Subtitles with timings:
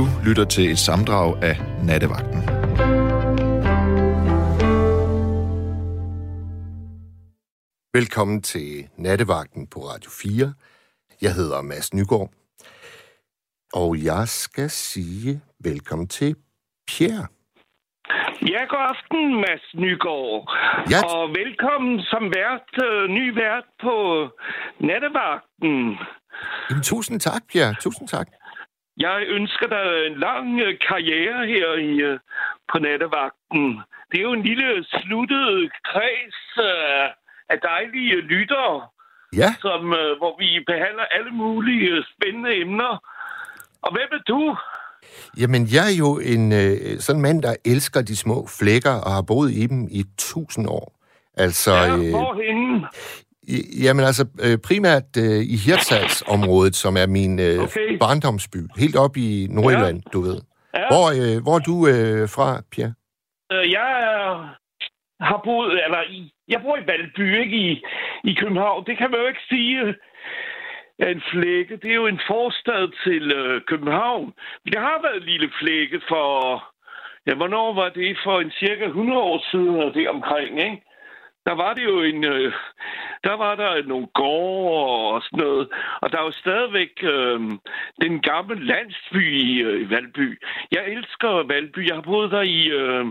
[0.00, 2.40] Du lytter til et samdrag af Nattevagten.
[7.94, 10.54] Velkommen til Nattevagten på Radio 4.
[11.22, 12.30] Jeg hedder Mads Nygaard.
[13.74, 16.36] Og jeg skal sige velkommen til
[16.88, 17.26] Pierre.
[18.52, 20.40] Ja, god aften, Mads Nygaard.
[20.92, 21.00] Ja.
[21.14, 23.94] Og velkommen som vært, øh, ny vært på
[24.88, 25.98] Nattevagten.
[26.70, 27.74] Jamen, tusind tak, Pierre.
[27.80, 28.28] Tusind tak.
[29.06, 32.18] Jeg ønsker dig en lang øh, karriere her i, øh,
[32.72, 33.64] på Nattevagten.
[34.10, 36.40] Det er jo en lille sluttet kreds
[37.52, 38.74] af dejlige lyttere,
[39.36, 42.92] Ja, som, øh, hvor vi behandler alle mulige spændende emner.
[43.82, 44.56] Og hvem er du?
[45.40, 49.22] jamen jeg er jo en øh, sådan mand, der elsker de små flækker og har
[49.22, 50.92] boet i dem i tusind år.
[51.36, 52.86] Altså, Ja, hvorhenne?
[53.84, 57.98] Jamen altså øh, primært øh, i Hirtshals-området, som er min øh, Okay.
[57.98, 58.56] barndomsby.
[58.78, 60.38] Helt op i Nordjylland, du ved.
[60.74, 60.84] Ja.
[60.92, 62.94] Hvor, øh, hvor er du øh, fra, Pierre?
[63.52, 63.90] Øh, Jeg
[65.20, 67.82] har boet, eller i- jeg bor i Valby, ikke i,
[68.24, 68.84] i København.
[68.86, 69.94] Det kan man jo ikke sige
[70.98, 71.76] er en flække.
[71.82, 74.26] Det er jo en forstad til øh, København.
[74.64, 76.28] Men det har været en lille flække for...
[77.26, 78.16] Ja, hvornår var det?
[78.24, 80.82] For en cirka 100 år siden, og det omkring, ikke?
[81.46, 82.24] Der var det jo en...
[82.24, 82.52] Øh,
[83.24, 85.68] der var der nogle gårde og sådan noget.
[86.00, 87.40] Og der er jo stadigvæk øh,
[88.02, 90.42] den gamle landsby i, øh, i Valby.
[90.72, 91.86] Jeg elsker Valby.
[91.88, 93.06] Jeg har boet der i øh,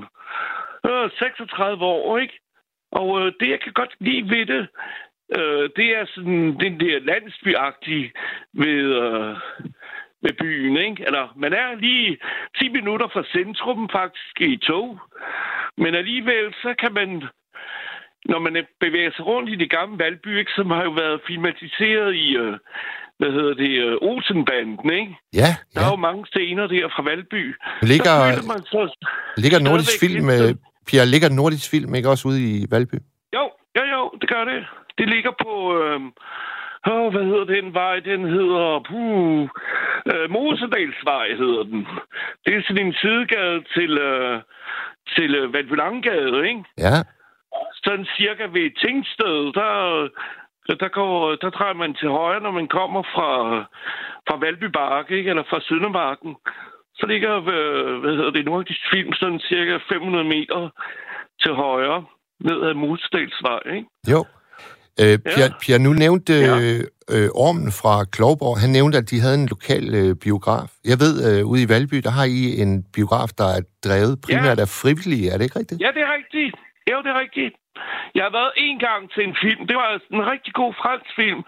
[0.85, 2.39] øh, 36 år, ikke?
[2.91, 4.67] Og øh, det, jeg kan godt lide ved det,
[5.37, 8.11] øh, det er sådan den der landsbyagtige
[8.53, 9.37] ved, øh,
[10.21, 11.03] ved byen, ikke?
[11.05, 12.17] Eller man er lige
[12.59, 14.99] 10 minutter fra centrum faktisk i tog.
[15.77, 17.23] Men alligevel, så kan man,
[18.25, 22.15] når man bevæger sig rundt i det gamle Valby, ikke, som har jo været filmatiseret
[22.15, 22.57] i, øh,
[23.19, 25.15] hvad hedder det, øh, Olsenbanden, ikke?
[25.33, 25.85] Ja, Der ja.
[25.87, 27.55] er jo mange scener der fra Valby.
[27.81, 28.81] Ligger, Der man så
[29.37, 30.27] ligger Nordisk Film...
[30.27, 30.55] lidt, Øh, øh,
[30.87, 32.97] Pierre, ligger Nordisk Film ikke også ude i Valby?
[33.35, 33.43] Jo,
[33.77, 34.59] jo, jo, det gør det.
[34.97, 35.53] Det ligger på...
[35.83, 35.99] Øh,
[36.91, 37.95] åh, hvad hedder den vej?
[37.99, 38.65] Den hedder...
[38.89, 39.41] Puh,
[40.11, 41.79] øh, Mosedalsvej hedder den.
[42.45, 43.91] Det er sådan en sidegade til...
[43.97, 44.41] Øh,
[45.17, 46.63] til øh, Valbylangade, ikke?
[46.77, 46.95] Ja,
[47.83, 49.73] Sådan cirka ved Tingsted, der,
[50.83, 53.31] der, går, der drejer man til højre, når man kommer fra,
[54.27, 55.29] fra Valby Bakke, ikke?
[55.29, 56.35] Eller fra Søndermarken.
[56.99, 60.69] Så ligger, øh, hvad hedder det, Nordisk Film sådan cirka 500 meter
[61.43, 62.05] til højre,
[62.39, 63.87] ned ad Mosedalsvej, ikke?
[64.13, 64.25] jo.
[65.01, 66.55] Øh, Pierre, Pierre, nu nævnte Ja.
[66.59, 66.79] øh,
[67.15, 70.69] øh, Ormen fra Klovborg, han nævnte, at de havde en lokal øh, biograf.
[70.91, 74.59] Jeg ved, øh, ude i Valby, der har I en biograf, der er drevet primært
[74.59, 75.25] af frivillige.
[75.31, 75.81] Er det ikke rigtigt?
[75.81, 76.55] Ja, det er rigtigt.
[76.91, 77.55] Jo, det er rigtigt.
[78.15, 79.67] Jeg har været en gang til en film.
[79.67, 81.43] Det var en rigtig god fransk film.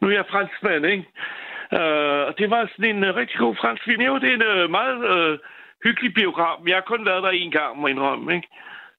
[0.00, 1.06] Nu er jeg franskmand, ikke?
[1.78, 4.02] Uh, det var sådan en uh, rigtig god fransk film.
[4.02, 5.38] Jo, det er en uh, meget uh,
[5.84, 6.58] hyggelig biograf.
[6.66, 8.48] Jeg har kun været der en gang, må indrømme, ikke?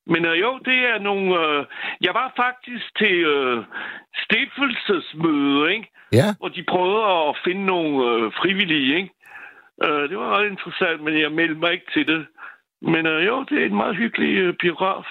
[0.07, 1.25] Men uh, jo, det er nogle...
[1.39, 1.65] Uh,
[2.01, 3.63] jeg var faktisk til uh,
[4.23, 5.87] stiftelsesmøde, ikke?
[6.13, 9.11] Ja, hvor de prøvede at finde nogle øh, frivillige, ikke?
[9.83, 12.27] Øh, det var ret interessant, men jeg meldte mig ikke til det.
[12.81, 15.05] Men øh, jo, det er en meget hyggelig øh, biograf.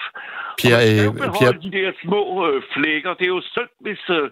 [0.59, 3.13] Pierre, og man skal jo øh, beholde Pierre- de der små øh, flækker.
[3.13, 4.29] Det er jo synd, hvis øh,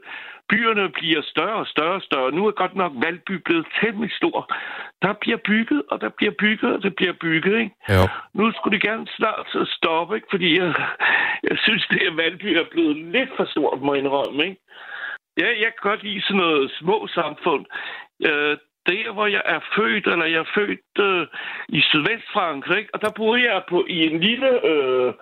[0.50, 2.32] byerne bliver større og større og større.
[2.32, 4.54] Nu er godt nok Valby blevet temmelig stor.
[5.02, 7.76] Der bliver bygget, og der bliver bygget, og der bliver bygget, ikke?
[7.90, 8.04] jo.
[8.34, 10.28] Nu skulle de gerne snart så stoppe, ikke?
[10.32, 10.74] Fordi jeg,
[11.50, 14.62] jeg synes, det her Valby er blevet lidt for stort, må jeg indrømme, ikke?
[15.38, 17.66] Ja, jeg kan godt lide sådan noget små samfund.
[18.30, 18.58] Øh,
[18.92, 21.28] der, hvor jeg er født, eller jeg er født øh,
[21.78, 24.52] i Sydvestfrankrig, og der boede jeg på i en lille...
[24.72, 25.14] Øh,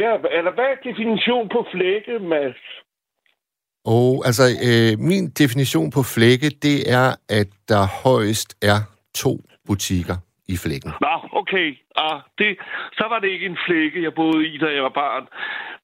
[0.00, 2.62] ja, eller hvad er definition på flække, Mads?
[3.96, 7.08] Og altså, øh, min definition på flække, det er,
[7.40, 8.78] at der højst er
[9.14, 9.32] to
[9.66, 10.16] butikker
[10.48, 10.90] i flækken.
[11.00, 11.68] Nå, okay.
[11.96, 12.58] Ah, det,
[12.98, 15.24] så var det ikke en flække, jeg boede i, da jeg var barn.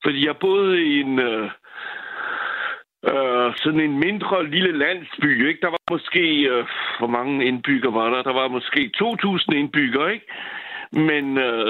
[0.05, 1.19] Fordi jeg boede i en...
[1.19, 1.51] Øh,
[3.13, 5.61] øh, sådan en mindre lille landsby, ikke?
[5.61, 6.23] Der var måske...
[6.53, 6.65] Øh,
[6.99, 8.23] hvor mange indbygger var der?
[8.23, 10.27] Der var måske 2.000 indbyggere, ikke?
[10.93, 11.67] Men øh,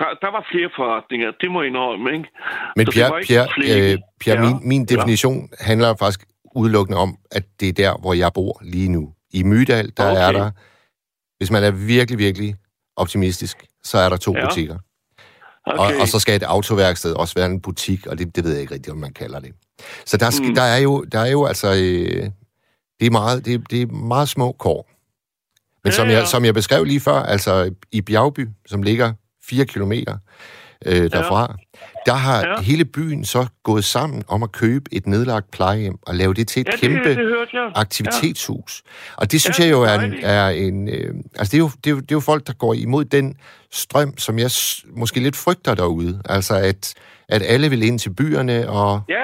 [0.00, 2.28] der, der var flere forretninger, det må jeg indrømme, ikke?
[2.76, 3.46] Men Pierre, Pierre,
[3.92, 4.44] øh, Pierre Ja.
[4.46, 6.20] min, min definition handler faktisk
[6.54, 9.12] udelukkende om, at det er der, hvor jeg bor lige nu.
[9.34, 10.20] I Mydal, der Okay.
[10.28, 10.50] er der,
[11.38, 12.54] hvis man er virkelig, virkelig
[12.96, 14.46] optimistisk, så er der to Ja.
[14.46, 14.76] butikker.
[15.66, 15.94] Okay.
[15.94, 18.60] Og, og så skal et autoværksted også være en butik, og det, det ved jeg
[18.60, 19.52] ikke rigtigt, om man kalder det.
[20.06, 20.54] Så der, skal, Mm.
[20.54, 21.72] der, er, jo, der er jo altså...
[21.74, 22.30] Øh,
[23.00, 24.90] det, er meget, det, det er meget små kår.
[25.84, 26.18] Men Ja, som, ja.
[26.18, 29.12] jeg, som jeg beskrev lige før, altså i Bjergby, som ligger
[29.44, 30.18] 4 kilometer,
[30.86, 31.40] øh, derfra,
[31.74, 31.78] ja.
[32.06, 32.48] der har ja.
[32.48, 32.60] Ja.
[32.60, 36.60] hele byen så gået sammen om at købe et nedlagt plejehjem og lave det til
[36.60, 37.72] et Ja, det, kæmpe det hørte jeg.
[37.74, 38.82] aktivitetshus.
[39.16, 40.14] Og det synes Ja, jeg jo det er en...
[40.22, 42.52] Er en øh, altså, det er, jo, det, er jo, det er jo folk, der
[42.52, 43.36] går imod den
[43.72, 44.50] strøm, som jeg
[44.96, 46.22] måske lidt frygter derude.
[46.24, 46.94] Altså, at,
[47.28, 49.00] at alle vil ind til byerne, og...
[49.08, 49.14] Ja,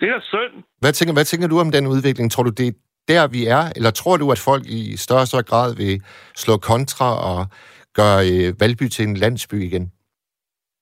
[0.00, 0.64] det er synd.
[0.80, 2.32] Hvad tænker, hvad tænker du om den udvikling?
[2.32, 2.72] Tror du, det er
[3.08, 3.72] der, vi er?
[3.76, 6.00] Eller tror du, at folk i større og større grad vil
[6.36, 7.46] slå kontra og
[7.94, 9.90] gøre øh, Valby til en landsby igen?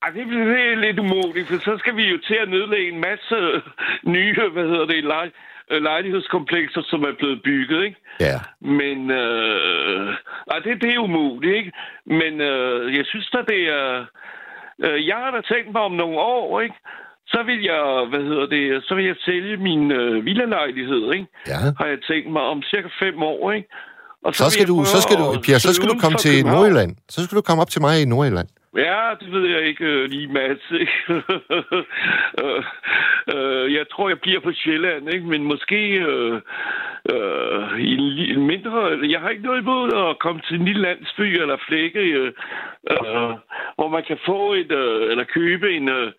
[0.05, 3.01] Ej, det, det er lidt umuligt, for så skal vi jo til at nedlægge en
[3.01, 3.37] masse
[4.17, 5.27] nye, hvad hedder det, lej,
[5.71, 7.99] øh, lejlighedskomplekser, som er blevet bygget, ikke?
[8.21, 8.39] Ja.
[8.81, 10.09] Men, øh,
[10.53, 11.73] ej, det, det er umuligt, ikke?
[12.07, 14.05] Men øh, jeg synes da, det er...
[14.85, 16.77] Øh, jeg har da tænkt mig om nogle år, ikke?
[17.27, 21.27] Så vil jeg, hvad hedder det, så vil jeg sælge min øh, villalejlighed, ikke?
[21.47, 21.59] Ja.
[21.79, 23.69] Har jeg tænkt mig om cirka fem år, ikke?
[24.25, 26.47] Og Så vil skal du, så skal du, Pia, så skal du komme til.
[26.47, 26.97] Nordjylland.
[27.09, 28.49] Så skal du komme op til mig i Nordjylland.
[28.77, 30.65] Ja, det ved jeg ikke øh, lige, Mads.
[30.71, 30.99] Ikke?
[32.45, 32.63] øh,
[33.35, 35.27] øh, jeg tror, jeg bliver på Sjælland, ikke?
[35.27, 35.81] men måske
[36.11, 36.41] øh,
[37.13, 38.73] øh, i en, mindre...
[39.15, 42.33] Jeg har ikke noget imod at komme til en lille landsby eller flække, øh,
[42.91, 43.33] øh,
[43.77, 44.73] hvor man kan få et...
[44.73, 45.89] Øh, eller købe en...
[45.89, 46.13] Øh,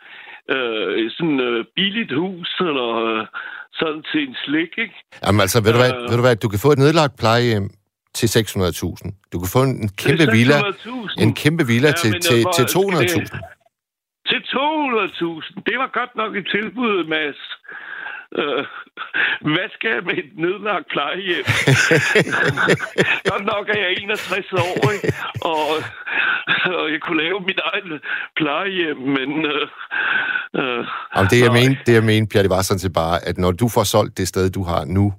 [0.55, 3.27] øh, sådan øh, billigt hus, eller øh,
[3.73, 4.95] sådan til en slik, ikke?
[5.25, 6.09] Jamen altså, ved du, hvad, Øh.
[6.09, 7.69] ved du hvad, du kan få et nedlagt plejehjem
[8.19, 9.29] til 600.000.
[9.31, 11.23] Du kan få en, kæmpe villa, 600.000.
[11.23, 13.55] en kæmpe villa Ja, til, men, øh, til, til skal 200.000.
[14.29, 15.63] Til 200.000.
[15.67, 17.41] Det var godt nok et tilbud, Mads.
[18.39, 18.65] Øh,
[19.53, 21.45] hvad skal jeg med et nedlagt plejehjem?
[23.31, 25.13] godt nok er jeg 61 år, ikke?
[25.51, 25.63] Og,
[26.79, 28.01] og jeg kunne lave mit eget
[28.39, 29.29] plejehjem, men...
[29.53, 29.67] Øh,
[30.59, 30.81] øh,
[31.15, 33.51] Jamen, det jeg mener, det jeg mener, Pia, det var sådan set bare, at når
[33.51, 35.13] du får solgt det sted, du har nu,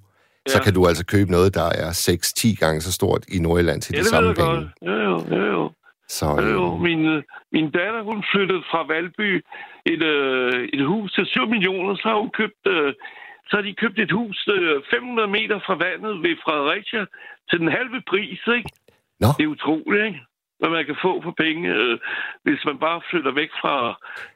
[0.46, 0.64] så Ja.
[0.64, 3.98] kan du altså købe noget, der er 6-10 gange så stort i Nordjylland til Ja,
[3.98, 4.50] de det samme penge.
[4.50, 4.66] godt.
[4.82, 5.72] Ja, jo, ja, jo.
[6.08, 7.22] Så jo, øh, min, øh,
[7.52, 9.30] min datter, hun flyttede fra Valby
[9.92, 12.92] et, øh, et hus til 7 millioner, så har hun købt, øh,
[13.48, 17.02] så har de købt et hus øh, 500 meter fra vandet ved Fredericia
[17.50, 18.68] til den halve pris, ikke?
[19.20, 19.28] Nå.
[19.38, 20.20] Det er utroligt, ikke?
[20.58, 21.98] Hvad man kan få for penge, øh,
[22.44, 23.74] hvis man bare flytter væk fra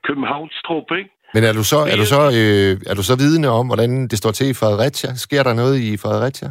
[0.07, 1.11] Københavnstrup, ikke?
[1.35, 4.19] Men er du så, er du så, øh, er du så vidende om, hvordan det
[4.19, 5.11] står til i Fredericia?
[5.27, 6.51] Sker der noget i Fredericia?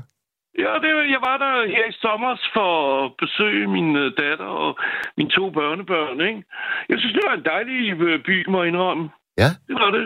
[0.63, 4.71] Ja, det, jeg var der her i sommer for at besøge min øh, datter og
[5.17, 6.43] mine to børnebørn, ikke?
[6.89, 9.05] Jeg synes, det var en dejlig øh, by, må jeg indrømme.
[9.41, 9.49] Ja.
[9.69, 10.05] Det var det.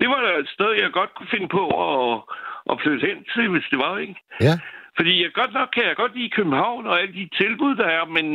[0.00, 2.20] Det var et sted, jeg godt kunne finde på at,
[2.70, 4.16] at flytte hen til, hvis det var, ikke?
[4.48, 4.54] Ja.
[4.96, 8.04] Fordi jeg godt nok kan jeg godt lide København og alle de tilbud, der er,
[8.16, 8.26] men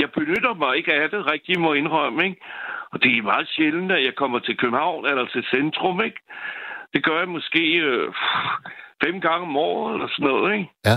[0.00, 2.40] jeg benytter mig ikke af det rigtigt, må indrømme, ikke?
[2.92, 6.20] Og det er meget sjældent, at jeg kommer til København eller til centrum, ikke?
[6.94, 8.12] Det gør jeg måske øh,
[9.04, 10.70] fem gange om året eller sådan noget, ikke?
[10.88, 10.96] Ja.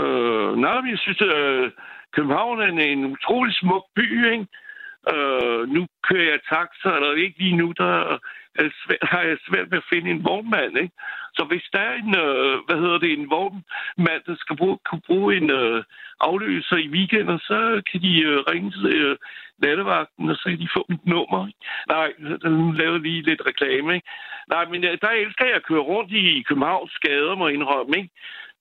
[0.00, 1.70] Øh, nej, jeg synes, at øh,
[2.12, 4.46] København er en, en utrolig smuk by, ikke?
[5.12, 8.18] Øh, nu kører jeg taxa, eller ikke lige nu, der
[8.62, 10.94] det svært, har jeg svært ved at finde en vognmand, ikke?
[11.36, 15.06] Så hvis der er en, øh, hvad hedder det, en vognmand, der skal bruge, kunne
[15.06, 15.84] bruge en øh,
[16.20, 19.16] afløser i weekender, så kan de øh, ringe til øh,
[19.62, 21.46] nattevagten, og så kan de få mit nummer.
[21.46, 21.58] ikke?
[21.88, 22.08] Nej,
[22.44, 24.08] den lavede lige lidt reklame, ikke?
[24.48, 27.96] Nej, men øh, der elsker jeg at køre rundt i Københavns gader, må jeg indrømme,
[27.96, 28.10] ikke?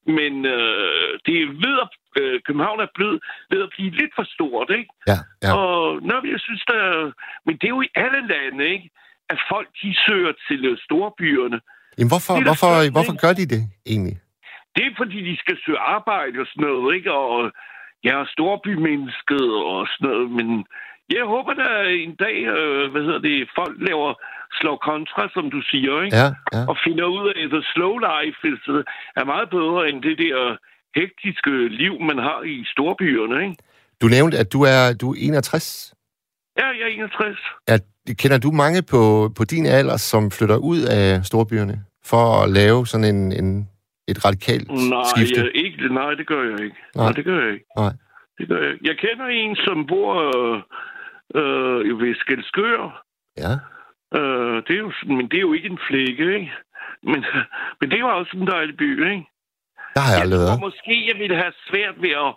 [0.05, 1.89] Men øh, det er ved at,
[2.21, 3.19] øh, København er blevet
[3.49, 4.89] ved at blive lidt for stort, ikke?
[5.07, 5.51] Ja, ja.
[5.57, 7.11] Og nå, jeg synes, der...
[7.45, 8.89] Men det er jo i alle lande, ikke?
[9.33, 11.59] At folk, de søger til storbyerne.
[11.97, 13.61] Jamen, hvorfor, Det hvorfor, skønt, hvorfor gør de det
[13.93, 14.17] egentlig?
[14.75, 17.11] Det er, fordi de skal søge arbejde og sådan noget, ikke?
[17.13, 17.51] Og
[18.03, 20.47] jeg er storbymennesket og sådan noget, men
[21.17, 21.71] jeg håber, der
[22.05, 24.09] en dag, øh, hvad hedder det, folk laver
[24.59, 26.17] slår kontra, som du siger, ikke?
[26.21, 26.61] Ja, ja.
[26.69, 28.83] Og finder ud af, at the slow life is, øh,
[29.19, 30.37] er meget bedre end det der
[30.99, 33.57] hektiske liv, man har i storbyerne, ikke?
[34.01, 35.93] Du nævnte, at du er, du er 61.
[36.59, 37.37] Ja, jeg er 61.
[37.67, 37.77] Er,
[38.17, 42.87] kender du mange på, på din alder, som flytter ud af storbyerne for at lave
[42.87, 43.69] sådan en, en,
[44.07, 45.41] et radikalt Nej, skifte?
[45.41, 46.75] jeg, ikke, nej, det gør jeg ikke.
[46.95, 47.11] Nej.
[47.11, 47.65] Det gør jeg ikke.
[47.77, 47.93] Nej.
[48.37, 48.75] Det gør jeg.
[48.83, 50.61] Jeg kender en, som bor øh,
[51.35, 53.03] øh, ved Skelskør.
[53.37, 53.53] Ja.
[54.19, 56.51] Øh, det er jo, men det er jo ikke en flække, ikke?
[57.03, 57.25] Men,
[57.79, 59.25] men det er jo også en dejlig by, ikke?
[59.95, 60.59] Der har jeg aldrig været.
[60.59, 62.31] måske, jeg ville have svært ved at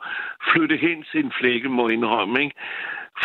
[0.52, 2.56] flytte hen til en flække, må indrømme, ikke?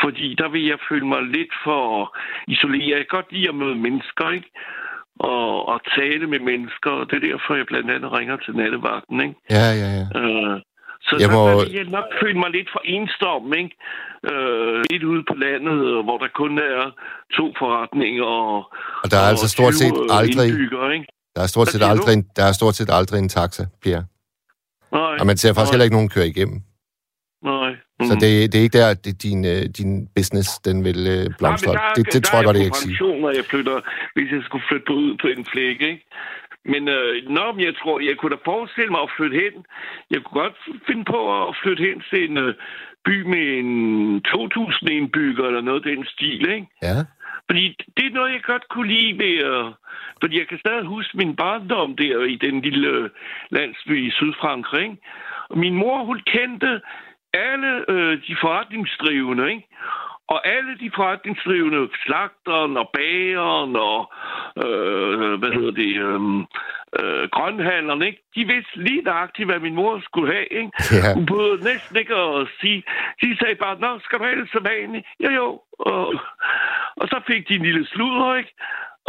[0.03, 1.83] Fordi der vil jeg føle mig lidt for
[2.47, 2.89] isoleret.
[2.89, 4.51] Jeg kan godt lide at møde mennesker, ikke?
[5.19, 9.17] Og, og tale med mennesker, og det er derfor, jeg blandt andet ringer til nattevagten,
[9.21, 9.35] ikke?
[9.57, 10.05] Ja, ja, ja.
[10.21, 10.55] Øh,
[11.07, 13.73] så Jeg må- der vil jeg nok føle mig lidt for ensom, ikke?
[14.31, 16.83] Øh, lidt ude på landet, hvor der kun er
[17.37, 18.55] to forretninger og,
[19.03, 20.47] Og der er altså stort set 20 aldrig,
[20.95, 21.07] ikke?
[21.35, 24.05] der er stort set aldrig, en- der er stort set aldrig en taxa, Pierre.
[24.91, 26.57] Nej, Og man ser faktisk nej, heller ikke nogen køre igennem.
[27.51, 28.05] Nej, Mm.
[28.09, 31.73] Så det, det er ikke der, at din, øh, din business den vil øh, blomstre.
[31.73, 33.21] Nej, der, det, det der tror jeg godt, jeg ikke sige.
[33.23, 33.77] når jeg flytter,
[34.15, 36.05] hvis jeg skulle flytte ud på en flæk, ikke?
[36.73, 39.55] Men øh, når jeg tror, jeg kunne da forestille mig at flytte hen.
[40.11, 42.53] Jeg kunne godt finde på at flytte hen til en øh,
[43.05, 43.71] by med en
[44.27, 46.67] 2.000 indbygger eller noget af den stil, ikke?
[46.87, 46.97] Ja.
[47.49, 47.65] Fordi
[47.97, 49.35] det er noget, jeg godt kunne lide ved...
[49.49, 49.65] Øh,
[50.21, 53.09] fordi jeg kan stadig huske min barndom der i den lille øh,
[53.51, 54.97] landsby i Sydfrankrig.
[55.49, 56.81] Og min mor, hun kendte
[57.37, 59.67] alle øh, de forretningsdrivende, ikke?
[60.27, 63.99] Og alle de forretningsdrivende, slagteren og bageren og,
[64.63, 66.21] øh, hvad hedder det, øh,
[66.99, 68.21] øh, grønhandlerne, ikke?
[68.35, 70.47] de vidste lige nøjagtigt, hvad min mor skulle have.
[70.59, 70.71] Ikke?
[70.91, 71.13] Ja.
[71.13, 72.83] Hun burde næsten ikke at sige.
[73.21, 75.05] De sagde bare, nå, skal du have det så vanligt?
[75.23, 75.61] Jo, jo.
[75.79, 76.13] Og,
[76.99, 78.53] og så fik de en lille sludder, ikke?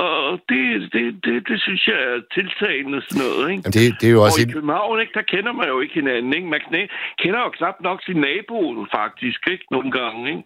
[0.07, 0.65] Og det,
[0.95, 3.63] det, det, det synes jeg er tiltagende sådan noget, ikke?
[3.65, 4.41] Jamen, det, det er jo også...
[4.45, 6.49] Og i København, ikke, der kender man jo ikke hinanden, ikke?
[6.55, 6.61] Man
[7.23, 8.59] kender jo knap nok sin nabo,
[8.99, 9.65] faktisk, ikke?
[9.75, 10.45] Nogle gange, ikke?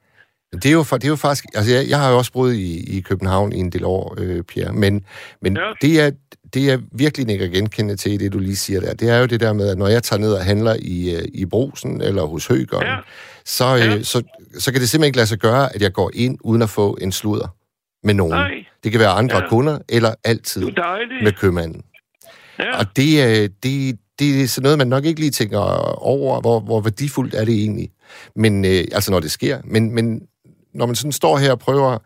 [0.63, 1.45] det, er jo, det er jo faktisk...
[1.59, 4.43] Altså, jeg, jeg har jo også boet i, i København i en del år, øh,
[4.43, 5.05] Pierre, men,
[5.43, 5.73] men Ja.
[5.83, 6.11] det, er,
[6.55, 9.41] det jeg virkelig ikke genkende til det, du lige siger der, det er jo det
[9.41, 12.47] der med, at når jeg tager ned og handler i, øh, i Brosen eller hos
[12.47, 12.97] Høgeren, Ja.
[13.45, 14.03] så, øh, Ja.
[14.03, 14.23] så,
[14.59, 16.99] så kan det simpelthen ikke lade sig gøre, at jeg går ind uden at få
[17.01, 17.49] en sludder
[18.05, 18.33] med nogen.
[18.35, 18.62] Nej.
[18.85, 19.49] Det kan være andre Ja.
[19.49, 20.63] kunder, eller altid
[21.23, 21.83] med købmanden.
[22.59, 22.79] Ja.
[22.79, 25.59] Og det, øh, det, det er sådan noget, man nok ikke lige tænker
[25.99, 27.89] over, hvor, hvor værdifuldt er det egentlig.
[28.37, 29.61] Men, øh, altså når det sker.
[29.65, 30.23] Men, men
[30.75, 31.99] når man sådan står her og prøver,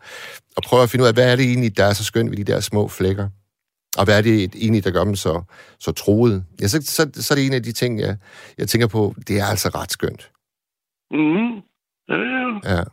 [0.57, 2.37] og prøver at finde ud af, hvad er det egentlig, der er så skønt ved
[2.37, 3.29] de der små flækker?
[3.97, 5.41] Og hvad er det egentlig, der gør dem så,
[5.79, 6.43] så troede?
[6.61, 8.17] Ja, så, så, så er det en af de ting, jeg,
[8.57, 10.31] jeg tænker på, det er altså ret skønt.
[11.11, 11.51] Mm.
[12.09, 12.75] Ja, ja.
[12.77, 12.83] Ja.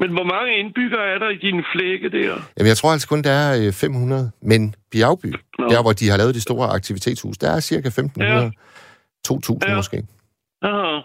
[0.00, 2.34] Men hvor mange indbyggere er der i dine flække der?
[2.56, 5.26] Jamen, jeg tror altså kun, der er øh, 500, men Bjergby,
[5.58, 5.68] Nå.
[5.68, 8.50] der hvor de har lavet det store aktivitetshus, der er cirka 1500, Ja.
[9.24, 9.76] 2000 Ja.
[9.76, 9.96] måske.
[10.62, 11.00] Aha.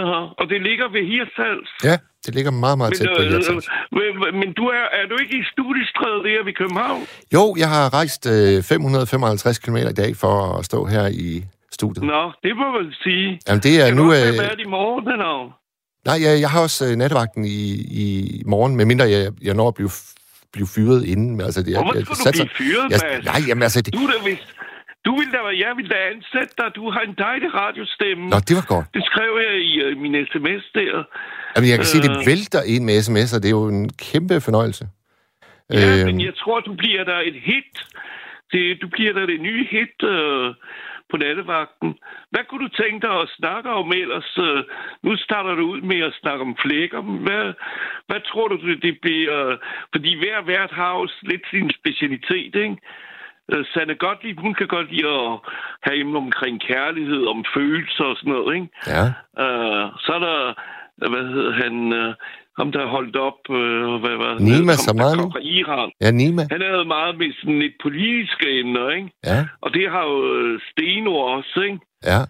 [0.00, 0.20] Aha.
[0.40, 1.70] Og det ligger ved Hirsals.
[1.84, 3.68] Ja, det ligger meget, meget tæt på Hirtshals.
[3.92, 7.02] men, men du er, er du ikke i studiestrædet der ved København?
[7.34, 12.04] Jo, jeg har rejst øh, 555 km i dag for at stå her i studiet.
[12.06, 13.40] Nå, det må man sige.
[13.48, 14.02] Jamen, det er Kan nu...
[14.04, 15.59] du også Øh, i morgen, eller?
[16.08, 17.60] Nej, jeg, jeg har også øh, nattevagten i,
[18.04, 18.06] i
[18.46, 19.90] morgen, medmindre jeg, jeg når at blive,
[20.52, 21.30] blive fyret inden.
[21.36, 23.24] Men, altså, det, Hvorfor jeg, skulle du satser- blive fyret, jeg, Mads?
[23.24, 23.80] Nej, jamen altså...
[23.82, 24.48] Det, Du er da vist...
[25.08, 26.68] Du vil da, jeg vil da ansætte dig.
[26.78, 28.22] Du har en dejlig radiostemme.
[28.32, 28.86] nå, det var godt.
[28.96, 30.94] Det skrev jeg i uh, min sms der.
[31.54, 31.92] Jamen, jeg kan øh...
[31.94, 32.26] se, det Øh.
[32.30, 33.38] vælter ind med sms'er.
[33.42, 34.84] Det er jo en kæmpe fornøjelse.
[35.72, 37.74] Ja, Øhm, men jeg tror, du bliver der et hit.
[38.52, 40.46] Det, du bliver der det nye hit øh,
[41.10, 41.98] på nattevagten.
[42.30, 44.38] Hvad kunne du tænke dig at snakke om ellers?
[44.38, 44.64] Øh,
[45.02, 47.00] nu starter du ud med at snakke om flækker.
[47.00, 47.52] Hvad,
[48.08, 49.56] hvad tror du, det, bliver?
[49.92, 52.76] Fordi hver vært har jo lidt sin specialitet, ikke?
[53.52, 55.38] Øh, Sanne Gottlieb, hun kan godt lide at
[55.82, 58.68] have emner omkring kærlighed, om følelser og sådan noget, ikke?
[58.86, 59.04] Ja,
[59.44, 60.38] Øh, så er der,
[61.08, 62.14] hvad hedder han, øh,
[62.60, 65.20] ham der holdt op, øh, hvad var han Nima der Samani?
[65.22, 65.88] kom fra Iran.
[66.04, 66.42] ja Nima.
[66.54, 69.08] Han havde meget med sådan lidt politiske emner, ikke?
[69.30, 71.78] Ja, Og det har jo øh, Stenord også, ikke?
[72.12, 72.20] ja.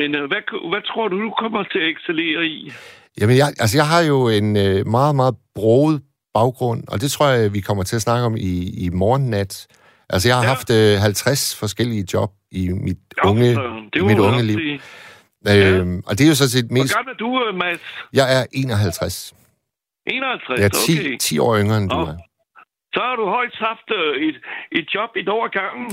[0.00, 2.72] Men øh, hvad, hvad tror du, du kommer til at excellere i?
[3.20, 6.02] Jamen, jeg, altså, jeg har jo en øh, meget, meget broget
[6.34, 9.66] baggrund, og det tror jeg, vi kommer til at snakke om i, i morgennat.
[10.10, 10.48] Altså, jeg har Ja.
[10.48, 10.54] ja.
[10.54, 13.62] haft øh, 50 forskellige job i mit unge, så,
[13.96, 14.58] i mit unge liv.
[14.58, 14.80] sige.
[15.78, 16.94] Øhm, og det er jo så set Hvor mest...
[16.94, 17.80] gammel er du, øh, Mads?
[18.12, 19.34] Jeg er 51.
[20.12, 21.16] 51, Jeg er 10, okay.
[21.18, 22.14] 10 år yngre, end du er.
[22.94, 24.36] Så har du højst haft øh, et,
[24.78, 25.86] et job et år gangen.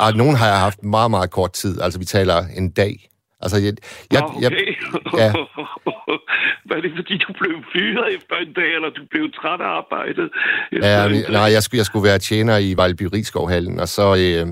[0.00, 1.80] Og nogen har jeg haft meget, meget kort tid.
[1.80, 2.94] Altså, vi taler en dag.
[3.40, 3.72] Altså, jeg,
[4.12, 4.74] jeg, Nå, jeg, okay.
[5.20, 5.32] ja.
[6.70, 10.30] Var det fordi, du blev fyret efter en dag, eller du blev træt af arbejdet?
[10.72, 14.46] Ja, men- nej, jeg skulle, jeg skulle være tjener i Vejleby Rigskovhallen, og så øh,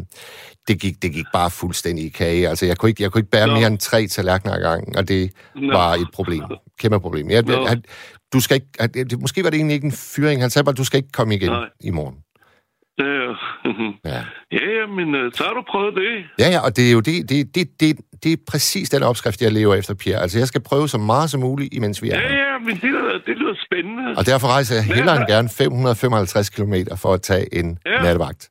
[0.68, 2.48] det, gik, det gik bare fuldstændig i kage.
[2.48, 3.54] Altså, jeg kunne ikke, jeg kunne ikke bære Nå.
[3.54, 5.72] mere end tre tallerkener ad gangen, og det Nå.
[5.72, 6.42] var et problem.
[6.80, 7.30] Kæmpe problem.
[7.30, 7.66] Jeg, Nå.
[8.32, 10.40] Du skal ikke, han- det, måske var det egentlig ikke en fyring.
[10.40, 11.68] Han sagde bare, du skal ikke komme igen Nej.
[11.80, 12.16] i morgen.
[12.98, 13.04] Ja,
[14.12, 14.22] Ja.
[14.52, 16.24] ja, men øh, så har du prøvet det.
[16.44, 19.42] ja, ja, og det er jo det, det, det, det, det er præcis den opskrift,
[19.42, 20.20] jeg lever efter, Pierre.
[20.22, 22.34] Altså, jeg skal prøve så meget som muligt, imens vi er Ja, her.
[22.36, 22.92] ja, men det,
[23.26, 24.14] det lyder spændende.
[24.18, 28.02] Og derfor rejser jeg hellere end gerne 555 km for at tage en Ja.
[28.02, 28.48] nattevagt.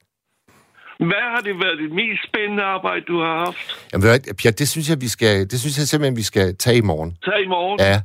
[0.98, 3.58] Hvad har det været det mest spændende arbejde, du har haft?
[3.94, 6.82] Jamen, Pierre, det synes jeg, vi skal, det synes jeg simpelthen, vi skal tage i
[6.82, 7.18] morgen.
[7.26, 7.80] Tag i morgen.
[7.80, 8.02] Ja.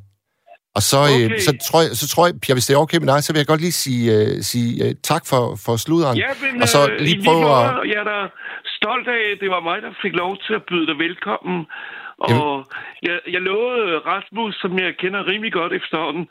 [0.77, 1.25] Og så, okay.
[1.25, 1.35] Okay.
[1.35, 3.31] øh, så, tror jeg, så tror jeg, Pierre, hvis det er okay med dig, så
[3.33, 6.17] vil jeg godt lige sige, uh, sige uh, tak for, for sluderen.
[6.25, 7.63] Ja, men og så øh, lige prøve at...
[7.75, 8.19] måde, Jeg er da
[8.79, 11.59] stolt af, at det var mig, der fik lov til at byde dig velkommen.
[12.19, 12.65] Og
[13.03, 16.27] jeg, jeg lovede Rasmus, som jeg kender rimelig godt efterhånden,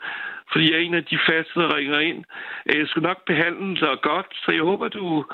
[0.52, 2.20] fordi jeg er en af de faste, der ringer ind.
[2.66, 5.24] at Jeg skulle nok behandle dig godt, så jeg håber, du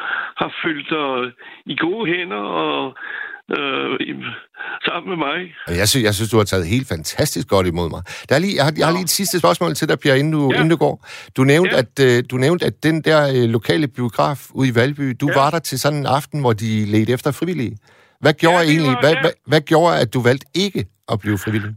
[0.41, 1.33] har følt dig
[1.73, 2.45] i gode hænder.
[2.67, 2.97] Og
[3.57, 3.91] øh,
[4.87, 5.39] sammen med mig.
[5.81, 8.03] Jeg synes, jeg synes, du har taget helt fantastisk godt imod mig.
[8.29, 10.33] Der er lige, jeg, har, jeg har lige et sidste spørgsmål til dig, Pierre, inden
[10.33, 10.57] du, ja.
[10.57, 10.95] inden du går.
[11.37, 11.83] Du nævnte, ja.
[11.83, 15.41] at, øh, du nævnte, at den der øh, lokale biograf ude i Valby, du ja.
[15.41, 17.75] var der til sådan en aften, hvor de ledte efter frivillige.
[18.25, 19.21] Hvad gjorde, ja, egentlig, var, hvad, ja.
[19.25, 21.73] hvad, hvad gjorde, at du valgte ikke at blive frivillig?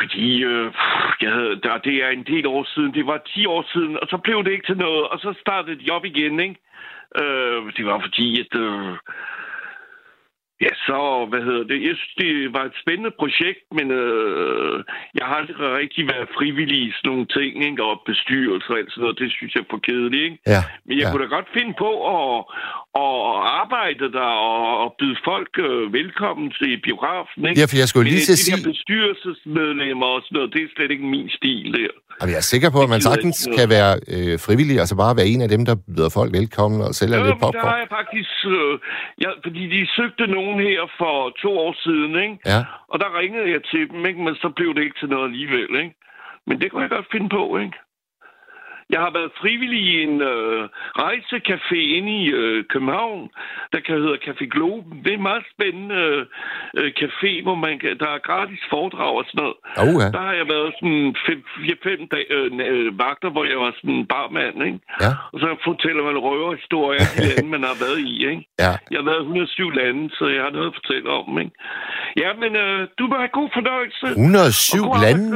[0.00, 0.66] Fordi øh,
[1.22, 4.06] jeg havde, der, det er en del år siden, det var 10 år siden, og
[4.12, 6.56] så blev det ikke til noget, og så startede jeg op igen, ikke?
[7.20, 8.52] Øh, det var fordi, at...
[8.64, 8.96] Øh,
[10.64, 10.98] Ja, så,
[11.30, 11.78] hvad hedder det?
[11.88, 14.74] Jeg synes, det var et spændende projekt, men øh,
[15.18, 17.84] jeg har aldrig rigtig været frivillig i sådan nogle ting, ikke?
[17.88, 19.18] og bestyrelse og alt sådan noget.
[19.22, 20.38] Det synes jeg er for kedeligt, ikke?
[20.54, 21.10] Ja, men jeg ja.
[21.10, 22.34] kunne da godt finde på at,
[23.04, 23.18] at
[23.62, 27.60] arbejde der og, og byde folk øh, velkommen til biografen, ikke?
[27.60, 28.56] Ja, for jeg skulle men lige til at sige...
[28.56, 31.94] der bestyrelsesmedlemmer og sådan noget, det er slet ikke min stil der.
[32.18, 35.14] Jamen, jeg er sikker på, at man jeg sagtens kan være øh, frivillig, altså bare
[35.20, 37.68] være en af dem, der byder folk velkommen og sælger Ja, lidt men der popcorn.
[37.70, 38.34] har jeg faktisk...
[38.56, 38.72] Øh,
[39.24, 42.38] ja, fordi de søgte nogen her for to år siden, ikke?
[42.46, 42.60] Ja.
[42.88, 44.20] Og der ringede jeg til dem, ikke?
[44.22, 45.94] Men så blev det ikke til noget alligevel, ikke?
[46.46, 47.78] Men det kunne jeg godt finde på, ikke?
[48.94, 50.62] Jeg har været frivillig i en øh,
[51.04, 53.20] rejsecafé inde i øh, København,
[53.72, 54.94] der kan hedder Café Globen.
[55.02, 56.02] Det er en meget spændende
[56.78, 59.58] øh, café, hvor man kan, der er gratis foredrag og sådan noget.
[59.82, 60.08] Oh, ja.
[60.16, 63.72] Der har jeg været sådan fem, fire, fem dag, øh, øh, vagter, hvor jeg var
[63.78, 64.80] sådan en barmand, ikke?
[65.04, 65.12] Ja.
[65.32, 68.42] Og så fortæller man røverhistorier de lande, man har været i, ikke?
[68.64, 68.72] Ja.
[68.92, 71.54] Jeg har været i 107 lande, så jeg har noget at fortælle om, ikke?
[72.22, 74.06] Ja, men øh, du må have god fornøjelse.
[74.06, 75.26] 107 og god lande?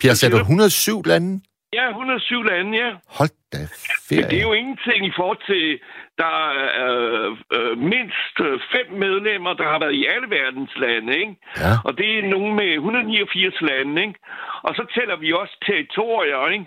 [0.00, 1.32] Pierre, sagde du siger 107 lande?
[1.72, 2.90] Ja, 107 lande, ja.
[3.18, 3.68] Hold da Men
[4.08, 4.42] det er ferie.
[4.42, 5.80] jo ingenting i forhold til,
[6.22, 11.12] der er øh, øh, mindst øh, fem medlemmer, der har været i alle verdens lande,
[11.22, 11.34] ikke?
[11.56, 11.72] Ja.
[11.84, 14.18] Og det er nogen med 189 lande, ikke?
[14.62, 16.66] Og så tæller vi også territorier, ikke?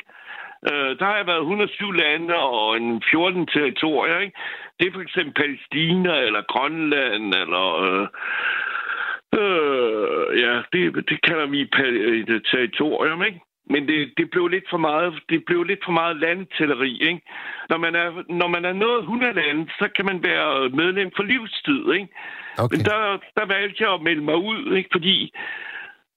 [0.70, 4.38] Øh, der har været 107 lande og en 14 territorier, ikke?
[4.80, 7.66] Det er for eksempel Palæstina eller Grønland eller...
[7.86, 8.08] Øh,
[9.42, 13.40] øh, ja, det, det kalder vi et territorium, ikke?
[13.70, 17.22] Men det, det blev lidt for meget, det blev lidt for meget landtælleri, ikke?
[17.70, 21.24] Når man er, når man er nået 100 lande, så kan man være medlem for
[21.24, 22.08] livstid, ikke?
[22.58, 22.78] Okay.
[22.78, 23.00] Men der,
[23.38, 24.90] der valgte jeg at melde mig ud, ikke?
[24.92, 25.34] Fordi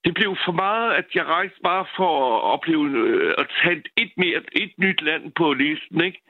[0.05, 4.11] det blev for meget, at jeg rejste bare for at opleve øh, at tage et,
[4.17, 6.21] mere, et nyt land på listen, ikke?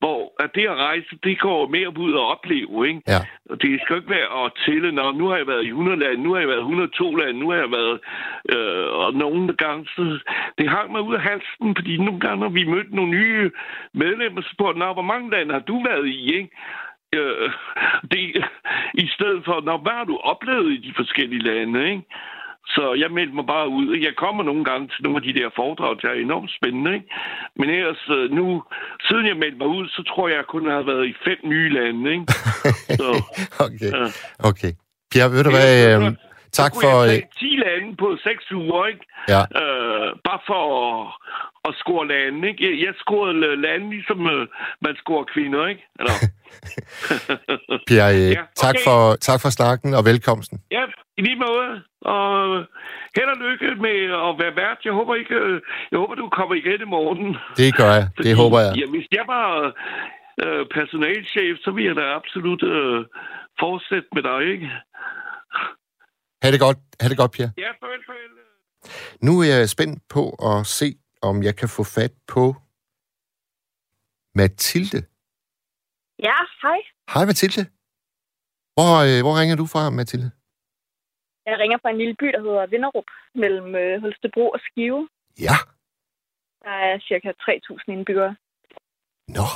[0.00, 3.02] Hvor at det at rejse, det går mere ud og opleve, ikke?
[3.08, 3.20] Ja.
[3.50, 6.22] Og det skal ikke være at tælle, når nu har jeg været i 100 lande,
[6.22, 7.96] nu har jeg været i 102 lande, nu har jeg været,
[8.54, 10.02] øh, og nogle gange, så
[10.58, 13.50] det hang mig ud af halsen, fordi nogle gange, når vi mødte nogle nye
[13.94, 16.50] medlemmer, så spurgte, "Nå, hvor mange lande har du været i, ikke?
[17.12, 17.50] Øh,
[18.10, 18.44] det,
[18.94, 22.02] I stedet for, når hvad har du oplevet i de forskellige lande, ikke?
[22.66, 23.96] Så jeg meldte mig bare ud.
[23.96, 26.94] Jeg kommer nogle gange til nogle af de der foredrag, der er enormt spændende.
[26.94, 27.08] Ikke?
[27.56, 28.62] Men ellers øh, nu,
[29.08, 31.68] siden jeg meldte mig ud, så tror jeg, jeg kun har været i fem nye
[31.78, 32.12] lande.
[32.12, 32.26] Ikke?
[33.00, 33.08] Så,
[33.66, 33.90] okay.
[33.96, 34.06] ja.
[34.50, 34.72] okay.
[35.10, 35.68] Pierre, ved du hvad?
[35.94, 36.14] Ellers,
[36.52, 36.92] så tak for...
[37.04, 39.04] Jeg øh, tage 10 lande på 6 uger, ikke?
[39.32, 39.42] Ja.
[39.60, 41.06] Øh, bare for at,
[41.68, 42.60] at score lande, ikke?
[42.66, 44.46] Jeg, jeg scorede lande, ligesom øh,
[44.84, 45.84] man scorer kvinder, ikke?
[46.00, 46.16] Eller,
[47.88, 48.84] Pierre, øh, Ja, tak, okay.
[48.86, 50.58] for, tak for snakken og velkomsten.
[50.70, 50.84] Ja,
[51.18, 51.70] i lige måde.
[52.16, 52.30] Og
[53.16, 54.78] held og lykke med at være vært.
[54.84, 55.60] Jeg håber ikke, øh,
[55.90, 57.36] jeg håber, du kommer igen i morgen.
[57.56, 58.06] Det gør jeg.
[58.26, 58.72] Det håber jeg.
[58.80, 59.46] Ja, hvis jeg var
[60.44, 63.00] øh, personalchef, så ville jeg da absolut øh,
[63.62, 64.70] fortsætte med dig, ikke?
[66.42, 67.52] Ha' det godt, ha det godt Pierre.
[67.58, 68.30] Ja, farvel, farvel.
[69.26, 70.88] Nu er jeg spændt på at se,
[71.22, 72.54] om jeg kan få fat på
[74.34, 75.00] Mathilde.
[76.28, 76.78] Ja, hej.
[77.14, 77.62] Hej Mathilde.
[78.74, 80.30] Hvor, øh, hvor ringer du fra, Mathilde?
[81.46, 85.08] Jeg ringer fra en lille by, der hedder Vinderup, mellem øh, Holstebro og Skive.
[85.48, 85.56] Ja.
[86.64, 88.36] Der er cirka 3.000 indbyggere.
[89.28, 89.46] Nå.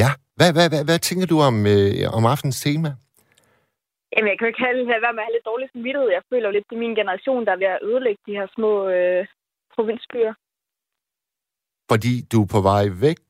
[0.00, 0.10] Ja.
[0.38, 2.90] Hvad, hvad, hvad, hvad tænker du om, øh, om aftens tema?
[4.16, 6.08] Jamen, jeg kan jo ikke lade være med at have lidt dårlig samvittighed.
[6.16, 8.46] Jeg føler jo lidt, det er min generation, der er ved at ødelægge de her
[8.56, 9.26] små øh,
[9.74, 10.34] provinsbyer.
[11.90, 13.24] Fordi du er på vej væk?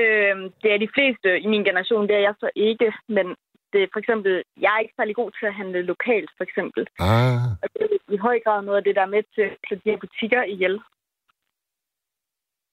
[0.00, 2.88] Øh, det er de fleste i min generation, det er jeg så ikke.
[3.16, 3.26] Men
[3.72, 4.32] det er for eksempel,
[4.64, 6.82] jeg er ikke særlig god til at handle lokalt, for eksempel.
[6.98, 7.44] Ah.
[7.62, 9.74] Og det er i høj grad noget af det, der er med til at slå
[9.84, 10.76] de her butikker ihjel.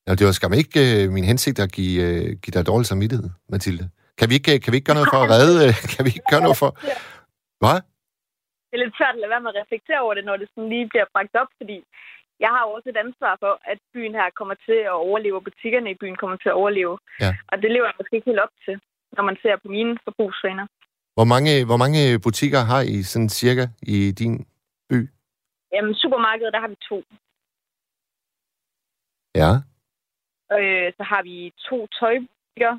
[0.06, 3.30] Nå, det var skam ikke øh, min hensigt at give, øh, give dig dårlig samvittighed,
[3.50, 3.86] Mathilde.
[4.20, 5.56] Kan vi ikke, kan vi ikke gøre noget for at redde?
[5.66, 6.70] øh, Kan vi ikke gøre noget for...
[7.62, 7.80] Hvad?
[8.70, 10.70] det er lidt svært at lade være med at reflektere over det, når det sådan
[10.74, 11.78] lige bliver bragt op, fordi
[12.44, 15.44] jeg har jo også et ansvar for, at byen her kommer til at overleve, og
[15.50, 16.96] butikkerne i byen kommer til at overleve.
[17.24, 17.32] Ja.
[17.52, 18.76] Og det lever jeg måske ikke helt op til,
[19.16, 20.66] når man ser på mine forbrugsvaner.
[21.18, 24.34] Hvor mange, hvor mange butikker har I sådan cirka i din
[24.90, 25.00] by?
[25.74, 26.98] Jamen, supermarkedet, der har vi to.
[29.42, 29.52] Ja.
[30.58, 31.36] Øh, så har vi
[31.70, 32.74] to tøjbutikker.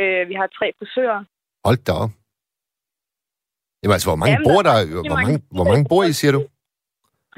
[0.00, 1.24] Øh, vi har tre frisører.
[1.64, 2.10] Hold da op.
[3.82, 5.42] Jamen altså, hvor mange Jamen, bor der er Hvor mange, mange.
[5.56, 6.42] hvor mange bor I, siger du?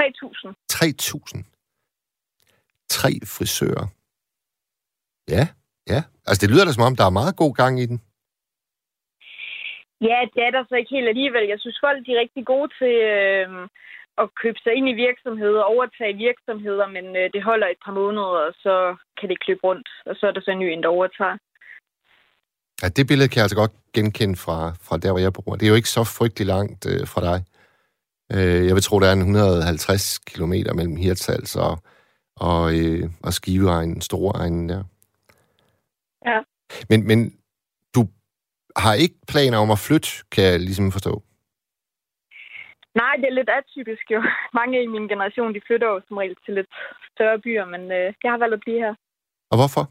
[0.01, 0.55] 3.000.
[0.73, 1.45] 3.000.
[2.89, 3.87] Tre frisører.
[5.35, 5.45] Ja,
[5.93, 6.01] ja.
[6.27, 7.99] Altså, det lyder da som om, der er meget god gang i den.
[10.09, 11.45] Ja, det er der så ikke helt alligevel.
[11.53, 13.49] Jeg synes, folk de er rigtig gode til øh,
[14.23, 18.33] at købe sig ind i virksomheder, overtage virksomheder, men øh, det holder et par måneder,
[18.47, 20.89] og så kan det klippe rundt, og så er der så en ny en, der
[20.99, 21.37] overtager.
[22.83, 25.57] Ja, det billede kan jeg altså godt genkende fra, fra der, hvor jeg bor.
[25.57, 27.39] Det er jo ikke så frygtelig langt øh, fra dig.
[28.35, 31.75] Øh, jeg vil tro, der er en 150 km mellem Hirtshals og,
[32.37, 34.83] og, øh, og Skiveegnen, Storeegnen der.
[36.27, 36.41] Ja.
[36.91, 37.19] Men, men
[37.95, 38.03] du
[38.77, 41.23] har ikke planer om at flytte, kan jeg ligesom forstå.
[43.03, 44.21] Nej, det er lidt atypisk jo.
[44.61, 46.73] Mange i min generation, de flytter jo som regel til lidt
[47.13, 48.95] større byer, men øh, jeg har valgt at blive her.
[49.51, 49.85] Og hvorfor?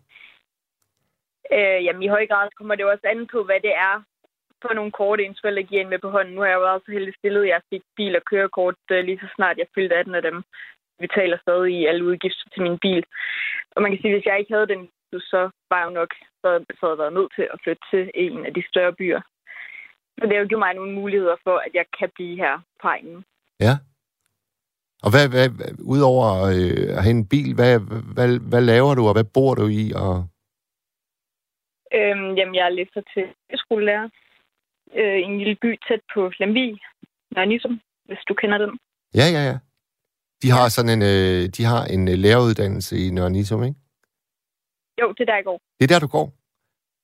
[1.53, 3.95] Øh, jamen, i høj grad kommer det jo også an på, hvad det er
[4.61, 6.33] for nogle kort, ens forældre giver en med på hånden.
[6.33, 9.03] Nu har jeg jo været så heldig stillet, at jeg fik bil og kørekort øh,
[9.05, 10.37] lige så snart jeg fyldte 18 af dem.
[10.99, 13.03] Vi taler stadig i alle udgifter til min bil.
[13.75, 14.81] Og man kan sige, at hvis jeg ikke havde den,
[15.33, 18.03] så var jeg jo nok så, så havde jeg været nødt til at flytte til
[18.15, 19.21] en af de større byer.
[20.17, 22.87] Så det har jo givet mig nogle muligheder for, at jeg kan blive her på
[22.87, 23.25] egnen.
[23.59, 23.73] Ja.
[25.05, 27.79] Og hvad, hvad, hvad udover øh, at have en bil, hvad,
[28.15, 29.85] hvad, hvad laver du, og hvad bor du i?
[30.03, 30.15] Og...
[31.97, 34.09] Øhm, jamen, jeg læser til skolelærer
[34.99, 36.79] øh, i en lille by tæt på Lemvig,
[37.35, 38.71] Nørnisum, hvis du kender den.
[39.19, 39.57] Ja, ja, ja.
[40.41, 43.37] De har sådan en, øh, de har en øh, læreruddannelse i Nørre
[43.69, 43.79] ikke?
[45.01, 45.59] Jo, det er der, jeg går.
[45.77, 46.27] Det er der, du går?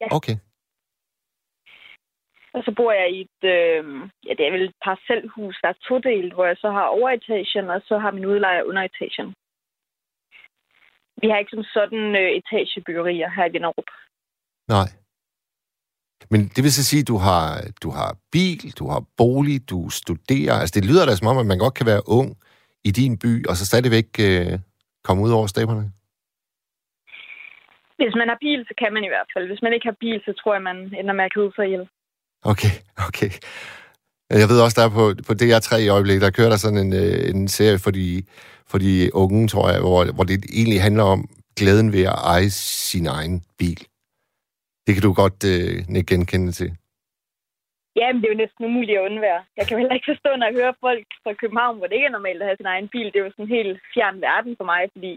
[0.02, 0.08] Ja.
[0.18, 0.36] Okay.
[2.54, 3.84] Og så bor jeg i et, øh,
[4.28, 7.82] ja, det er vel et parcelhus, der er todelt, hvor jeg så har overetagen, og
[7.86, 9.34] så har min udlejer underetagen.
[11.22, 13.90] Vi har ikke som sådan øh, etagebyggerier her i Vinderup.
[14.76, 14.90] Nej.
[16.32, 17.46] Men det vil så sige, at du har,
[17.84, 20.54] du har bil, du har bolig, du studerer.
[20.62, 22.30] Altså, det lyder da som om, at man godt kan være ung
[22.84, 24.60] i din by, og så stadigvæk øh,
[25.04, 25.86] komme ud over stepperne.
[28.02, 29.46] Hvis man har bil, så kan man i hvert fald.
[29.48, 31.86] Hvis man ikke har bil, så tror jeg, man ender med at kede sig ihjel.
[32.52, 32.74] Okay,
[33.08, 33.32] okay.
[34.30, 36.94] Jeg ved også, der er på, på DR3 i øjeblikket, der kører der sådan en,
[36.94, 38.24] øh, en serie for de,
[38.68, 41.30] for de unge, tror jeg, hvor, hvor det egentlig handler om
[41.60, 43.80] glæden ved at eje sin egen bil.
[44.86, 46.70] Det kan du godt øh, genkende til.
[47.96, 49.42] Jamen, det er jo næsten umuligt at undvære.
[49.58, 52.10] Jeg kan jo heller ikke forstå, når jeg hører folk fra København, hvor det ikke
[52.12, 53.08] er normalt at have sin egen bil.
[53.08, 55.12] Det er jo sådan en helt fjern verden for mig, fordi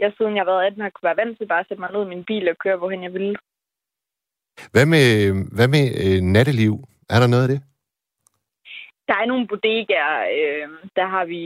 [0.00, 1.92] jeg siden jeg har været 18 har kunne være vant til bare at sætte mig
[1.92, 3.34] ned i min bil og køre, hvorhen jeg ville.
[4.72, 5.06] Hvad med,
[5.56, 6.74] hvad med øh, natteliv?
[7.14, 7.60] Er der noget af det?
[9.08, 11.42] Der er nogle bodegaer, øh, der har vi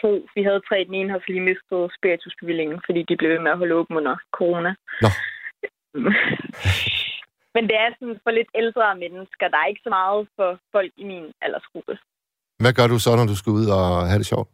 [0.00, 0.10] to.
[0.36, 3.58] Vi havde tre, den ene har lige mistet spiritusbevillingen, fordi de blev ved med at
[3.58, 4.74] holde åben under corona.
[5.04, 5.08] Nå.
[7.54, 9.44] Men det er sådan for lidt ældre mennesker.
[9.52, 11.94] Der er ikke så meget for folk i min aldersgruppe.
[12.62, 14.48] Hvad gør du så, når du skal ud og have det sjovt?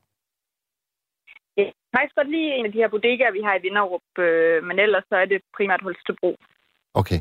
[1.57, 4.59] Jeg kan faktisk godt lide en af de her bodegaer, vi har i Vinderup, øh,
[4.69, 6.31] men ellers så er det primært Holstebro.
[7.01, 7.21] Okay.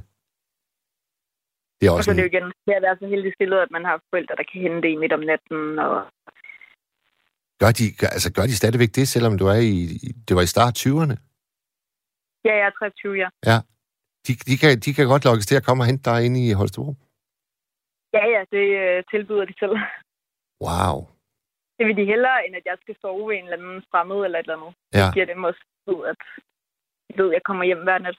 [1.77, 3.31] Det er Og også så er det jo en, igen, det er være så heldig
[3.37, 5.79] stillet, at man har forældre, der kan hente en midt om natten.
[5.79, 5.95] Og...
[7.61, 9.75] gør, de, gør- altså, gør de stadigvæk det, selvom du er i,
[10.27, 11.15] det var i start 20'erne?
[12.47, 13.29] Ja, jeg er 23, ja.
[14.29, 16.51] De, de, kan, de kan godt lokkes til at komme og hente dig inde i
[16.59, 16.91] Holstebro.
[18.15, 19.75] Ja, ja, det øh, tilbyder de selv.
[20.67, 20.95] Wow.
[21.77, 24.39] Det vil de hellere, end at jeg skal sove ved en eller anden fremmed eller
[24.39, 24.73] et eller andet.
[24.93, 25.05] Ja.
[25.05, 25.63] Det giver dem også
[25.93, 26.19] ud, at
[27.07, 28.17] de ved, at jeg kommer hjem hver nat.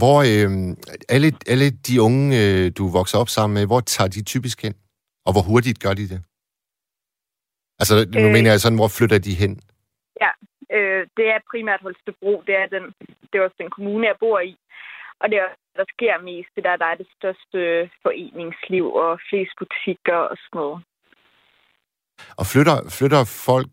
[0.00, 0.50] Hvor øh,
[1.14, 4.74] alle, alle de unge, øh, du vokser op sammen med, hvor tager de typisk hen?
[5.26, 6.20] Og hvor hurtigt gør de det?
[7.80, 8.32] Altså, nu Øh.
[8.36, 9.52] mener jeg sådan, hvor flytter de hen?
[10.76, 12.32] Øh, det er primært Holstebro.
[12.46, 12.84] Det er, den,
[13.28, 14.54] det er også den kommune, jeg bor i.
[15.20, 16.50] Og det er også, der sker mest.
[16.56, 17.60] Det der, der er det største
[18.02, 20.78] foreningsliv og flest butikker og sådan noget.
[22.40, 23.72] Og flytter, flytter folk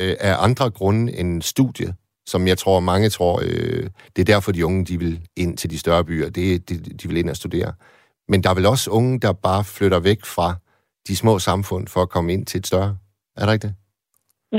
[0.00, 1.90] øh, af andre grunde end studie,
[2.26, 5.70] som jeg tror, mange tror, øh, det er derfor, de unge de vil ind til
[5.70, 6.28] de større byer.
[6.30, 7.72] Det, det, de vil ind og studere.
[8.28, 10.54] Men der er vel også unge, der bare flytter væk fra
[11.08, 12.98] de små samfund for at komme ind til et større.
[13.36, 13.74] Er der ikke det?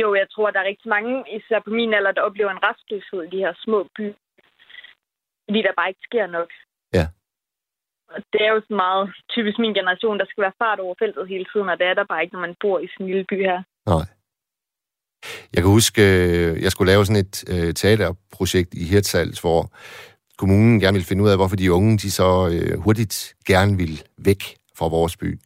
[0.01, 3.21] Jo, jeg tror, der er rigtig mange, især på min alder, der oplever en restløshed
[3.23, 4.17] i de her små byer.
[5.45, 6.49] Fordi der bare ikke sker nok.
[6.97, 7.05] Ja.
[8.13, 9.05] Og det er jo så meget
[9.35, 12.05] typisk min generation, der skal være fart over feltet hele tiden, og det er der
[12.11, 13.59] bare ikke, når man bor i sådan en lille by her.
[13.93, 14.05] Nej.
[15.53, 19.61] Jeg kan huske, øh, jeg skulle lave sådan et øh, teaterprojekt i Hirtshals, hvor
[20.37, 23.97] kommunen gerne ville finde ud af, hvorfor de unge de så øh, hurtigt gerne ville
[24.17, 24.41] væk
[24.77, 25.39] fra vores by.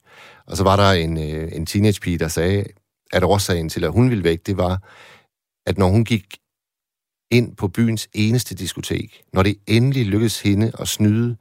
[0.48, 2.64] Og så var der en, øh, en teenagepige, der sagde,
[3.13, 4.84] at årsagen til, at hun ville væk, det var,
[5.65, 6.38] at når hun gik
[7.32, 11.38] ind på byens eneste diskotek, når det endelig lykkedes hende at snyde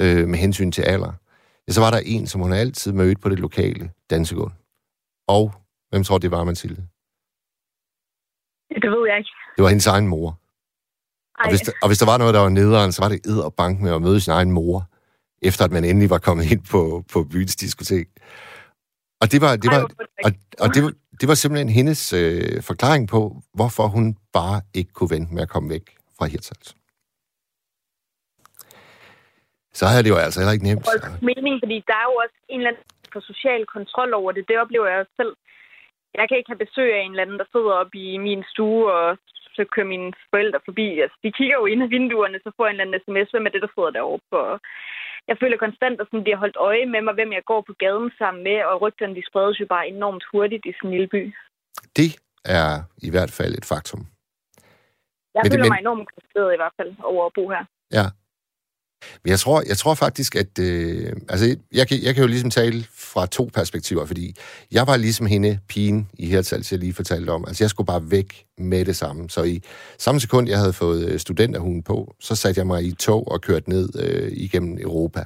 [0.00, 1.12] øh, med hensyn til alder,
[1.68, 4.52] ja, så var der en, som hun altid mødte på det lokale dansegulv.
[5.28, 5.52] Og
[5.90, 6.86] hvem tror det var, Mathilde?
[8.82, 9.30] Det ved jeg ikke.
[9.56, 10.38] Det var hendes egen mor.
[11.38, 13.80] Og hvis, der, og hvis der var noget, der var nederen, så var det bank
[13.80, 14.90] med at møde sin egen mor,
[15.42, 18.08] efter at man endelig var kommet ind på, på byens diskotek.
[19.22, 19.82] Og det var, det var,
[20.26, 20.30] og,
[20.64, 23.20] og det var, det var simpelthen hendes øh, forklaring på,
[23.58, 24.06] hvorfor hun
[24.38, 25.86] bare ikke kunne vente med at komme væk
[26.18, 26.68] fra Hirtshals.
[29.78, 30.84] Så havde det jo altså heller ikke nemt.
[30.84, 34.30] Det er mening, fordi der er jo også en eller anden for social kontrol over
[34.32, 34.48] det.
[34.50, 35.32] Det oplever jeg selv.
[36.18, 38.84] Jeg kan ikke have besøg af en eller anden, der sidder oppe i min stue,
[38.98, 39.18] og
[39.54, 40.86] så kører mine forældre forbi.
[41.04, 43.46] Altså, de kigger jo ind ad vinduerne, så får jeg en eller anden sms, hvem
[43.46, 44.32] er det, der sidder deroppe.
[44.46, 44.52] Og
[45.28, 48.10] jeg føler konstant, at sådan bliver holdt øje med mig, hvem jeg går på gaden
[48.18, 51.22] sammen med, og rygterne de spredes jo bare enormt hurtigt i sådan en lille by.
[51.98, 52.10] Det
[52.44, 52.70] er
[53.06, 54.00] i hvert fald et faktum.
[55.34, 55.72] Jeg men føler men...
[55.72, 57.64] mig enormt koncentreret i hvert fald over at bo her.
[57.98, 58.06] Ja,
[59.24, 60.58] men jeg tror, jeg tror faktisk, at...
[60.58, 64.36] Øh, altså, jeg kan, jeg kan jo ligesom tale fra to perspektiver, fordi
[64.72, 67.44] jeg var ligesom hende, pigen i Hirtals, jeg lige fortalte om.
[67.48, 69.30] Altså, jeg skulle bare væk med det samme.
[69.30, 69.62] Så i
[69.98, 73.70] samme sekund, jeg havde fået øh, på, så satte jeg mig i tog og kørte
[73.70, 75.24] ned øh, igennem Europa.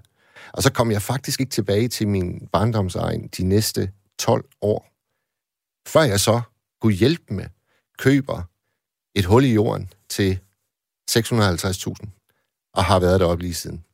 [0.52, 4.88] Og så kom jeg faktisk ikke tilbage til min barndomsegn de næste 12 år.
[5.88, 6.40] Før jeg så
[6.80, 7.44] kunne hjælpe med
[7.98, 8.42] køber
[9.14, 10.38] et hul i jorden til
[11.10, 12.15] 650.000
[12.76, 13.84] og har været deroppe lige siden.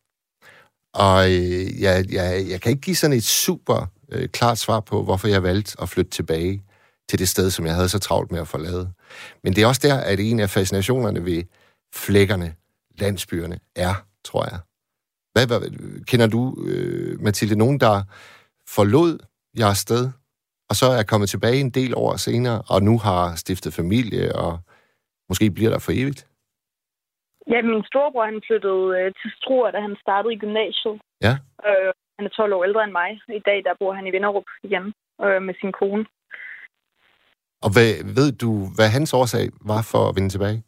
[0.94, 5.02] Og øh, jeg, jeg, jeg kan ikke give sådan et super øh, klart svar på,
[5.02, 6.62] hvorfor jeg valgte at flytte tilbage
[7.08, 8.92] til det sted, som jeg havde så travlt med at forlade.
[9.44, 11.42] Men det er også der, at en af fascinationerne ved
[11.94, 12.54] flækkerne,
[12.98, 14.58] landsbyerne, er, tror jeg.
[15.32, 15.70] Hvad, hvad
[16.04, 18.02] kender du, øh, Mathilde, nogen, der
[18.68, 19.18] forlod
[19.58, 20.10] jeres sted,
[20.68, 24.58] og så er kommet tilbage en del år senere, og nu har stiftet familie, og
[25.28, 26.26] måske bliver der for evigt?
[27.50, 30.96] Ja, min storebror han flyttede øh, til Struer, da han startede i gymnasiet.
[31.26, 31.34] Ja.
[31.68, 33.10] Øh, han er 12 år ældre end mig.
[33.40, 34.84] I dag der bor han i Vinderup igen
[35.24, 36.04] øh, med sin kone.
[37.64, 40.58] Og hvad, ved du, hvad hans årsag var for at vende tilbage?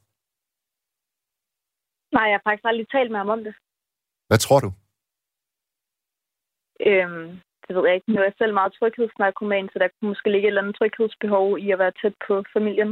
[2.17, 3.55] Nej, jeg har faktisk aldrig talt med ham om det.
[4.29, 4.71] Hvad tror du?
[6.89, 7.29] Øhm,
[7.65, 8.13] det ved jeg ikke.
[8.13, 11.59] Nu er jeg selv meget tryghedsnarkoman, så der kunne måske ligge et eller andet tryghedsbehov
[11.59, 12.91] i at være tæt på familien.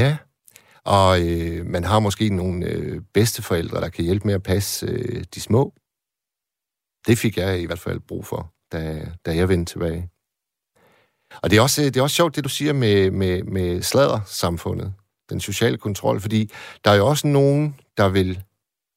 [0.00, 0.10] Ja,
[0.86, 5.24] og øh, man har måske nogle øh, bedsteforældre, der kan hjælpe med at passe øh,
[5.34, 5.74] de små.
[7.06, 10.08] Det fik jeg i hvert fald brug for, da, da jeg vendte tilbage.
[11.42, 14.94] Og det er også, det er også sjovt, det du siger med, med, med sladdersamfundet,
[15.30, 16.50] den sociale kontrol, fordi
[16.84, 18.42] der er jo også nogen, der vil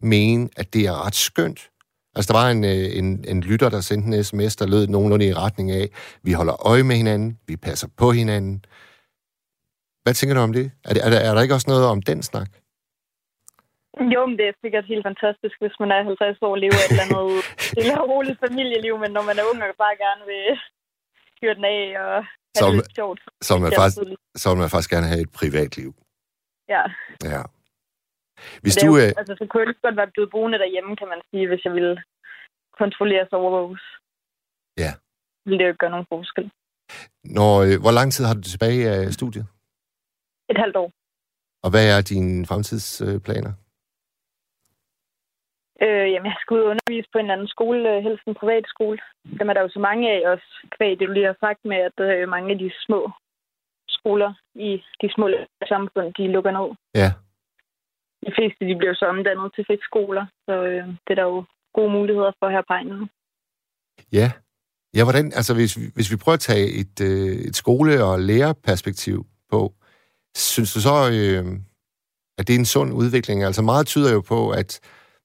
[0.01, 1.69] mene, at det er ret skønt.
[2.15, 5.25] Altså, der var en, øh, en, en lytter, der sendte en sms, der lød nogenlunde
[5.25, 5.89] i retning af,
[6.23, 8.65] vi holder øje med hinanden, vi passer på hinanden,
[10.07, 10.65] hvad tænker du om det?
[10.87, 12.51] Er, det, er, der, er der ikke også noget om den snak?
[14.13, 16.91] Jo, men det er sikkert helt fantastisk, hvis man er 50 år og lever et
[16.93, 17.27] eller andet
[17.77, 20.45] lille og roligt familieliv, men når man er ung og bare gerne vil
[21.39, 22.15] hyre den af og
[22.55, 23.19] have så, det lidt sjovt.
[23.47, 23.97] Så vil, man faktisk,
[24.41, 25.89] så man faktisk gerne have et privatliv.
[26.73, 26.83] Ja.
[27.33, 27.41] Ja.
[28.63, 28.89] Hvis du...
[28.89, 29.11] Jo, øh...
[29.19, 31.95] altså, så kunne jeg godt være blevet boende derhjemme, kan man sige, hvis jeg ville
[32.81, 33.85] kontrolleres og overvåges.
[34.83, 34.91] Ja.
[35.47, 36.45] Vil det jo ikke gøre nogen forskel.
[37.37, 39.45] Når, øh, hvor lang tid har du tilbage af studiet?
[40.49, 40.91] Et halvt år.
[41.63, 43.53] Og hvad er dine fremtidsplaner?
[45.81, 48.39] Øh, jamen, jeg skal ud og undervise på en eller anden skole, øh, helst en
[48.41, 48.99] privat skole.
[49.39, 51.79] Dem er der jo så mange af også, kvæg det du lige har sagt med,
[51.89, 53.11] at øh, mange af de små
[53.97, 54.69] skoler i
[55.01, 55.25] de små
[55.71, 56.69] samfund, de lukker ned.
[57.01, 57.09] Ja.
[58.25, 61.91] De fleste, de bliver så omdannet til friskoler, så øh, det er der jo gode
[61.91, 63.09] muligheder for her på egnen.
[64.11, 64.27] Ja.
[64.97, 69.25] Ja, hvordan, altså hvis, hvis vi prøver at tage et, øh, et skole- og lærerperspektiv
[69.51, 69.73] på,
[70.37, 71.45] Synes du så, øh,
[72.37, 73.43] at det er en sund udvikling?
[73.43, 74.79] Altså meget tyder jo på, at,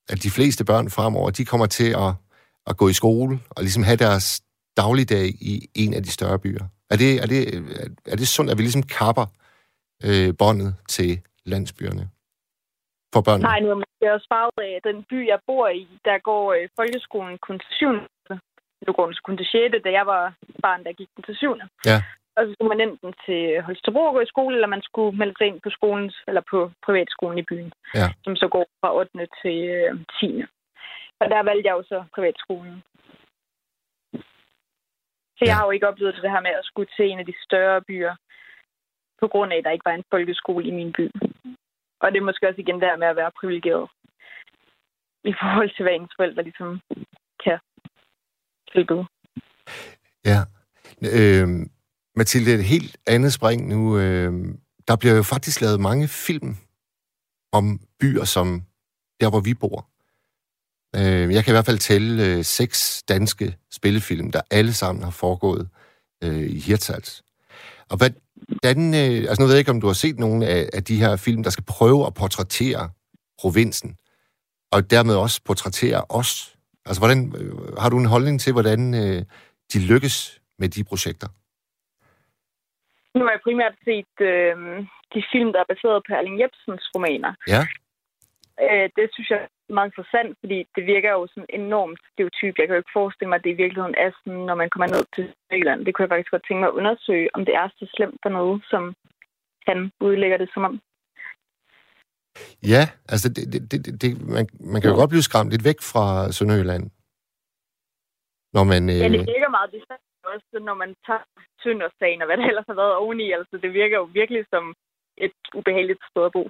[0.09, 2.11] at de fleste børn fremover, de kommer til at,
[2.67, 4.41] at gå i skole og ligesom have deres
[4.77, 6.65] dagligdag i en af de større byer.
[6.89, 7.41] Er det, er det,
[8.05, 9.25] er det sundt, at vi ligesom kapper
[10.07, 12.09] øh, båndet til landsbyerne
[13.13, 13.43] for børnene?
[13.49, 16.53] Nej, nu er man også farvet af, at den by, jeg bor i, der går
[16.53, 17.85] øh, folkeskolen kun til 7.
[18.87, 19.83] Nu går den kun til 6.
[19.85, 20.23] Da jeg var
[20.65, 21.55] barn, der gik den til 7.
[21.85, 21.99] Ja.
[22.35, 25.35] Og så skulle man enten til Holstebro og gå i skole, eller man skulle melde
[25.37, 28.07] sig ind på skolens, eller på privatskolen i byen, ja.
[28.23, 29.27] som så går fra 8.
[29.41, 30.43] til øh, 10.
[31.21, 32.83] Og der valgte jeg jo så privatskolen.
[35.37, 35.47] Så ja.
[35.47, 37.81] jeg har jo ikke oplevet det her med at skulle til en af de større
[37.81, 38.15] byer,
[39.23, 41.05] på grund af, at der ikke var en folkeskole i min by.
[42.01, 43.89] Og det er måske også igen der med at være privilegeret
[45.31, 46.81] i forhold til, hvad ens forældre ligesom
[47.43, 47.57] kan
[48.71, 49.05] tilbyde.
[50.29, 50.39] Ja.
[51.19, 51.47] Øh,
[52.15, 53.97] Mathilde, et helt andet spring nu.
[53.97, 54.55] Øh,
[54.87, 56.57] der bliver jo faktisk lavet mange film
[57.51, 58.63] om byer, som
[59.19, 59.87] der, hvor vi bor.
[60.95, 65.11] Øh, jeg kan i hvert fald tælle øh, seks danske spillefilm, der alle sammen har
[65.11, 65.69] foregået
[66.23, 67.23] øh, i Hirtshals.
[67.89, 70.83] Og hvordan, øh, altså nu ved jeg ikke, om du har set nogle af, af
[70.83, 72.89] de her film, der skal prøve at portrættere
[73.39, 73.95] provinsen,
[74.71, 76.55] og dermed også portrættere os.
[76.85, 79.25] Altså, hvordan, øh, har du en holdning til, hvordan øh,
[79.73, 81.27] de lykkes med de projekter?
[83.15, 84.55] Nu har jeg primært set øh,
[85.13, 87.33] de film, der er baseret på Erling Jebsens romaner.
[87.53, 87.61] Ja.
[88.65, 92.53] Øh, det synes jeg er meget interessant, fordi det virker jo sådan enormt stereotyp.
[92.57, 94.87] Jeg kan jo ikke forestille mig, at det i virkeligheden er sådan, når man kommer
[94.95, 95.79] ned til Jylland.
[95.85, 98.31] Det kunne jeg faktisk godt tænke mig at undersøge, om det er så slemt for
[98.37, 98.83] noget, som
[99.67, 100.75] han udlægger det som om.
[102.73, 105.79] Ja, altså det, det, det, det, man, man kan jo godt blive skræmt lidt væk
[105.91, 106.83] fra Sønderjylland.
[108.55, 108.99] Når man, øh...
[109.03, 109.81] Ja, det virker meget det
[110.33, 111.23] også, når man tager
[111.63, 113.27] Søndersagen og hvad der ellers har været oveni.
[113.37, 114.63] Altså, det virker jo virkelig som
[115.25, 116.43] et ubehageligt sted at bo.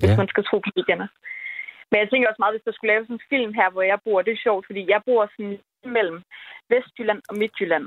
[0.00, 0.06] Ja.
[0.06, 1.08] Hvis man skal tro på medierne.
[1.90, 3.98] Men jeg tænker også meget, hvis der skulle lave sådan en film her, hvor jeg
[4.04, 5.58] bor, det er sjovt, fordi jeg bor sådan
[5.96, 6.18] mellem
[6.70, 7.86] Vestjylland og Midtjylland.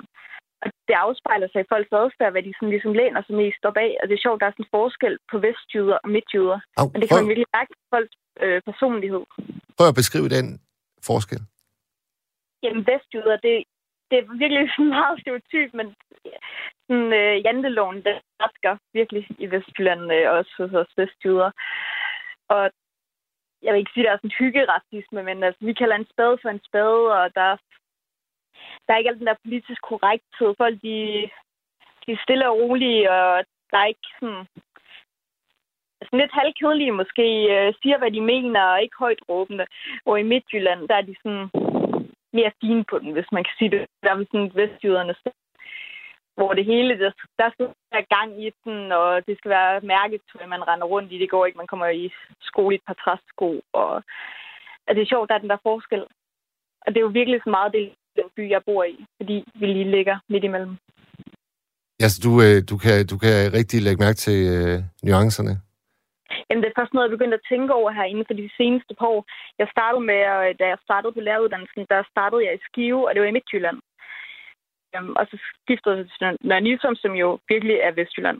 [0.62, 3.78] Og det afspejler sig i folks adfærd, hvad de sådan ligesom læner sig mest op
[3.86, 3.92] af.
[4.02, 6.60] Og det er sjovt, der er sådan en forskel på vestjyder og midtjyder.
[6.80, 9.24] Au, Men det kan man virkelig mærke på folks øh, personlighed.
[9.78, 10.48] Prøv at beskrive den
[11.10, 11.42] forskel.
[12.64, 13.56] Jamen, vestjyder, det,
[14.12, 15.96] det er virkelig meget stereotyp, men
[16.88, 21.52] sådan, øh, janteloven, den rasker virkelig i Vestjylland, øh, også hos os vestjyder.
[22.50, 22.72] Og
[23.64, 26.38] jeg vil ikke sige, at der er sådan hyggeracisme, men altså, vi kalder en spade
[26.42, 27.50] for en spade, og der,
[28.86, 30.50] der er ikke alt den der politisk korrekthed.
[30.58, 30.98] Folk, de,
[32.06, 34.46] de er stille og rolige, og der er ikke sådan...
[36.06, 39.66] sådan lidt halvkedelige måske, øh, siger, hvad de mener, og ikke højt råbende.
[40.06, 41.71] Og i Midtjylland, der er de sådan
[42.34, 43.82] mere fine på den, hvis man kan sige det.
[44.04, 45.16] Der er sådan vestjyderne
[46.42, 50.46] hvor det hele, der, der skal være gang i den, og det skal være mærketøj,
[50.54, 51.22] man render rundt i.
[51.24, 52.06] Det går ikke, man kommer i
[52.50, 53.50] skole i et par træsko.
[53.82, 53.92] Og,
[54.88, 56.04] og det er sjovt, der er den der forskel.
[56.84, 57.84] Og det er jo virkelig så meget det,
[58.20, 60.76] den by, jeg bor i, fordi vi lige ligger midt imellem.
[62.02, 65.54] Ja, så du, øh, du, kan, du kan rigtig lægge mærke til øh, nuancerne?
[66.48, 68.94] Jamen, det er først noget, jeg begyndte at tænke over her inden for de seneste
[69.00, 69.22] par år.
[69.62, 70.20] Jeg startede med,
[70.60, 73.80] da jeg startede på læreruddannelsen, der startede jeg i Skive, og det var i Midtjylland.
[74.96, 78.40] Øhm, og så skiftede jeg til Nørre Nysum, som jo virkelig er Vestjylland.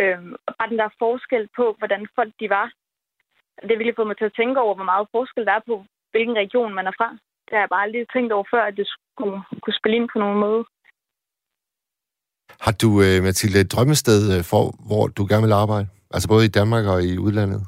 [0.00, 2.66] Øhm, og bare den der forskel på, hvordan folk de var,
[3.62, 5.76] det har virkelig fået mig til at tænke over, hvor meget forskel der er på,
[6.12, 7.08] hvilken region man er fra.
[7.46, 10.18] Det har jeg bare aldrig tænkt over før, at det skulle kunne spille ind på
[10.18, 10.64] nogen måde.
[12.64, 15.86] Har du, øh, Mathilde, et drømmested, øh, for, hvor du gerne vil arbejde?
[16.14, 17.62] Altså både i Danmark og i udlandet?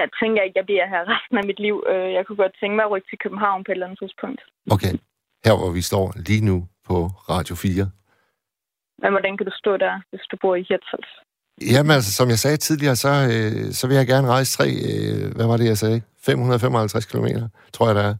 [0.00, 1.76] Jeg tænker ikke, jeg bliver her resten af mit liv.
[1.92, 4.40] Øh, jeg kunne godt tænke mig at rykke til København på et eller andet tidspunkt.
[4.74, 4.92] Okay.
[5.44, 6.56] Her, hvor vi står lige nu
[6.88, 6.96] på
[7.34, 7.90] Radio 4.
[9.02, 11.10] Men hvordan kan du stå der, hvis du bor i Hirtshals?
[11.72, 15.34] Jamen altså, som jeg sagde tidligere, så, øh, så vil jeg gerne rejse tre, øh,
[15.36, 16.02] hvad var det, jeg sagde?
[16.26, 17.26] 555 km,
[17.72, 18.16] tror jeg, der er.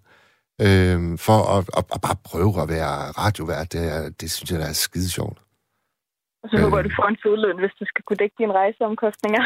[0.66, 4.58] Øh, for at, at, at bare prøve at være radiovært, det, er, det synes jeg,
[4.58, 5.38] der er skide sjovt.
[6.46, 9.42] Og så håber øh, du får en fodløn, hvis du skal kunne dække dine rejseomkostninger.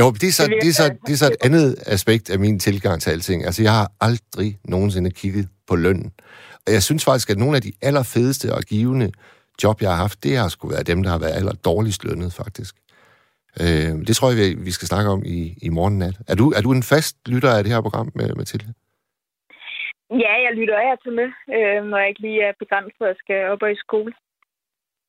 [0.00, 2.58] Jo, det er, så, det, er så, det er så et andet aspekt af min
[2.58, 3.44] tilgang til alting.
[3.44, 6.10] Altså, jeg har aldrig nogensinde kigget på lønnen.
[6.66, 9.08] Og jeg synes faktisk, at nogle af de allerfedeste og givende
[9.62, 12.32] job, jeg har haft, det har sgu været dem, der har været aller dårligst lønnet,
[12.42, 12.74] faktisk.
[13.62, 16.16] Øh, det tror jeg, vi skal snakke om i, i morgen nat.
[16.28, 18.68] Er du, er du en fast lytter af det her program, med Mathilde?
[20.24, 23.16] Ja, jeg lytter af til med, øh, når jeg ikke lige er begrænset, at jeg
[23.24, 24.12] skal op og i skole.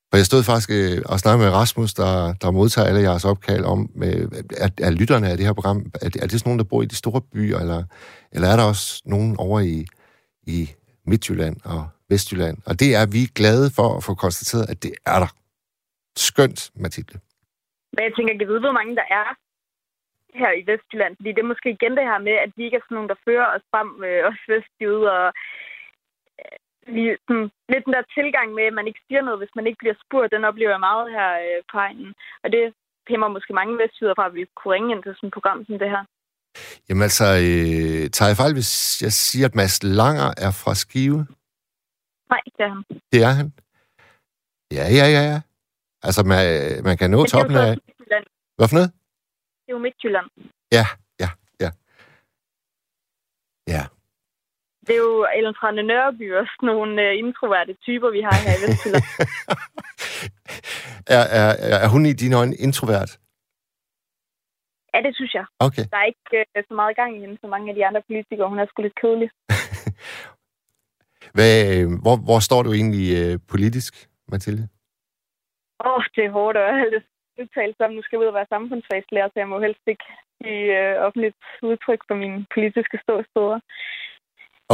[0.09, 3.63] For jeg stod faktisk øh, og snakkede med Rasmus, der, der modtager alle jeres opkald
[3.65, 4.25] om, øh,
[4.65, 6.81] er, er lytterne af det her program, er det, er det sådan nogen, der bor
[6.81, 7.83] i de store byer, eller,
[8.33, 9.85] eller er der også nogen over i,
[10.55, 10.57] i
[11.09, 12.57] Midtjylland og Vestjylland?
[12.69, 15.31] Og det er vi glade for at få konstateret, at det er der.
[16.27, 17.19] Skønt, Mathilde.
[17.93, 19.27] Men jeg tænker, jeg ved, hvor mange der er
[20.41, 22.85] her i Vestjylland, fordi det er måske igen det her med, at vi ikke er
[22.85, 25.25] sådan nogen, der fører os frem, øh, os vestjyde, og
[26.95, 29.81] lige, sådan, lidt den der tilgang med, at man ikke siger noget, hvis man ikke
[29.83, 32.11] bliver spurgt, den oplever jeg meget her øh, på egnen.
[32.43, 32.63] Og det
[33.09, 35.79] hæmmer måske mange vestjyder fra, at vi kunne ringe ind til sådan et program som
[35.79, 36.03] det her.
[36.89, 38.73] Jamen altså, øh, tager jeg fejl, hvis
[39.05, 41.19] jeg siger, at Mads Langer er fra Skive?
[42.33, 42.83] Nej, det er han.
[43.11, 43.47] Det er han?
[44.77, 45.39] Ja, ja, ja, ja.
[46.07, 46.43] Altså, man,
[46.83, 47.71] man kan nå toppen af...
[48.57, 48.91] Hvad for noget?
[49.63, 50.27] Det er jo Midtjylland.
[50.71, 50.85] Ja,
[51.19, 51.29] ja,
[51.63, 51.69] ja.
[53.67, 53.83] Ja.
[54.87, 58.53] Det er jo Ellen Trane Nørby og sådan nogle uh, introverte typer, vi har her
[58.57, 59.07] i Vestjylland.
[61.17, 61.49] er, er,
[61.85, 63.11] er hun i dine øjne introvert?
[64.93, 65.45] Ja, det synes jeg.
[65.67, 65.85] Okay.
[65.91, 68.49] Der er ikke uh, så meget gang i hende, som mange af de andre politikere.
[68.49, 69.29] Hun er sgu lidt kedelig.
[71.35, 71.53] Hvad,
[72.03, 73.93] hvor, hvor står du egentlig uh, politisk,
[74.31, 74.63] Mathilde?
[75.85, 77.03] Åh, oh, det er hårdt at have det
[77.41, 77.91] udtalt som.
[77.91, 80.07] Nu skal jeg ud og være samfundsfagslærer, så jeg må helst ikke
[80.41, 83.59] give øh, offentligt udtryk for mine politiske ståsteder.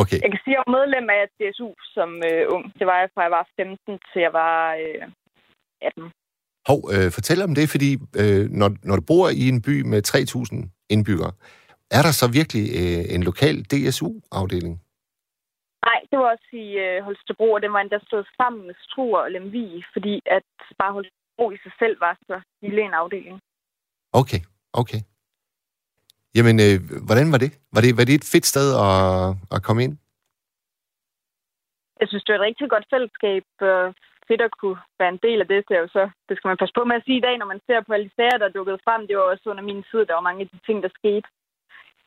[0.02, 0.20] Okay.
[0.24, 2.64] Jeg kan sige, at jeg var medlem af DSU som øh, ung.
[2.80, 5.04] Det var jeg fra jeg var 15 til jeg var øh,
[5.82, 6.12] 18.
[6.70, 7.90] Hov, øh, fortæl om det, fordi
[8.22, 11.34] øh, når, når du bor i en by med 3.000 indbyggere,
[11.98, 14.76] er der så virkelig øh, en lokal DSU-afdeling?
[15.88, 19.22] Nej, det var også i øh, Holstebro, og den var endda stået sammen med Struer
[19.26, 23.40] og Lemvig, fordi at bare Holstebro i sig selv var så lille en afdeling.
[24.22, 24.42] Okay,
[24.82, 25.02] okay.
[26.38, 26.78] Jamen, øh,
[27.08, 27.52] hvordan var det?
[27.76, 27.92] Var, det?
[27.98, 28.96] var det et fedt sted at,
[29.56, 29.96] at komme ind?
[32.00, 33.46] Jeg synes, det var et rigtig godt fællesskab.
[33.70, 33.94] Øh,
[34.28, 35.60] fedt at kunne være en del af det.
[35.68, 37.50] Det, er jo så, det skal man passe på med at sige i dag, når
[37.54, 39.02] man ser på alle de sager, der dukkede frem.
[39.08, 41.28] Det var også under min tid, der var mange af de ting, der skete.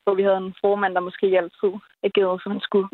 [0.05, 1.73] Hvor vi havde en formand, der måske ikke altid
[2.09, 2.89] agerede, som han skulle.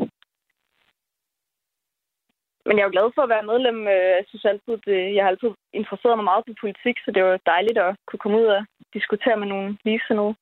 [2.66, 3.78] Men jeg er jo glad for at være medlem.
[3.94, 7.22] Øh, jeg synes altid, det, jeg har altid interesseret mig meget for politik, så det
[7.24, 8.60] var dejligt at kunne komme ud og
[8.96, 10.34] diskutere med nogle ligesindede.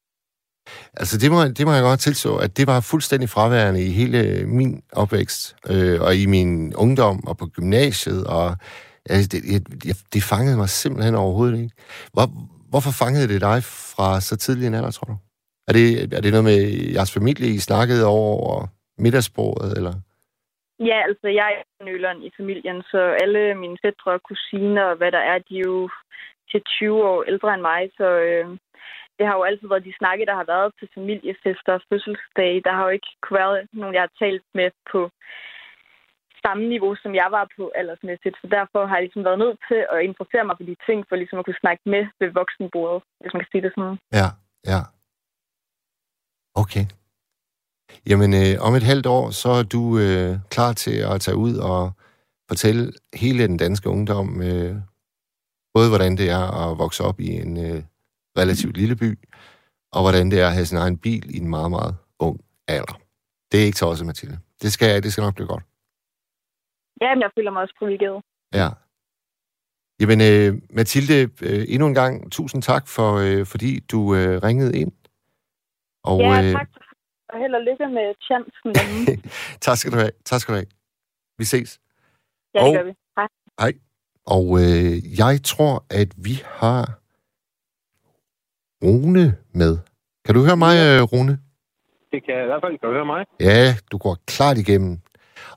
[0.95, 4.19] Altså, det må, det må jeg godt tilstå, at det var fuldstændig fraværende i hele
[4.19, 8.57] øh, min opvækst, øh, og i min ungdom, og på gymnasiet, og
[9.11, 9.39] altså, det,
[9.85, 11.75] jeg, det fangede mig simpelthen overhovedet ikke.
[12.13, 12.27] Hvor,
[12.71, 13.59] hvorfor fangede det dig
[13.95, 15.17] fra så tidlig en alder, tror du?
[15.69, 16.59] Er det, er det noget med
[16.97, 18.67] jeres familie, I snakkede over
[18.99, 19.95] middagsbordet, eller?
[20.89, 21.51] Ja, altså, jeg
[21.81, 25.59] er nøleren i familien, så alle mine fædre og kusiner, og hvad der er, de
[25.59, 25.91] er jo
[26.51, 28.47] til 20 år ældre end mig, så øh,
[29.21, 32.65] det har jo altid været de snakke, der har været til familiefester og fødselsdage.
[32.67, 35.01] Der har jo ikke kunne være nogen, jeg har talt med på
[36.45, 38.37] samme niveau, som jeg var på aldersmæssigt.
[38.43, 41.17] Så derfor har jeg ligesom været nødt til at interessere mig for de ting, for
[41.17, 43.99] ligesom at kunne snakke med ved voksenbordet, hvis man kan sige det sådan.
[44.21, 44.29] Ja,
[44.73, 44.81] ja.
[46.63, 46.85] Okay.
[48.11, 51.55] Jamen, øh, om et halvt år, så er du øh, klar til at tage ud
[51.71, 51.81] og
[52.51, 52.85] fortælle
[53.23, 54.75] hele den danske ungdom, øh,
[55.75, 57.83] både hvordan det er at vokse op i en øh,
[58.39, 59.19] relativt lille by,
[59.93, 63.01] og hvordan det er at have sin egen bil i en meget, meget ung alder.
[63.53, 64.39] Det er ikke tosset, Mathilde.
[64.63, 65.65] Det skal, det skal nok blive godt.
[67.01, 68.23] Ja, men jeg føler mig også privilegeret.
[68.55, 68.69] Ja.
[70.01, 74.79] Jamen, øh, Mathilde, øh, endnu en gang tusind tak, for, øh, fordi du øh, ringede
[74.79, 74.93] ind.
[76.05, 76.69] Og, ja, øh, tak.
[77.29, 78.71] Og held og lykke med chancen.
[79.67, 80.11] tak skal du have.
[80.25, 80.67] Tak skal du have.
[81.39, 81.81] Vi ses.
[82.55, 82.93] Ja, det og, gør vi.
[83.17, 83.29] Hej.
[83.61, 83.73] Hej.
[84.27, 87.00] Og øh, jeg tror, at vi har
[88.85, 89.25] Rune
[89.61, 89.75] med.
[90.25, 91.03] Kan du høre mig, ja.
[91.13, 91.35] Rune?
[92.13, 92.79] Det kan jeg i hvert fald.
[92.79, 93.21] Kan du høre mig?
[93.41, 93.63] Ja,
[93.93, 94.93] du går klart igennem.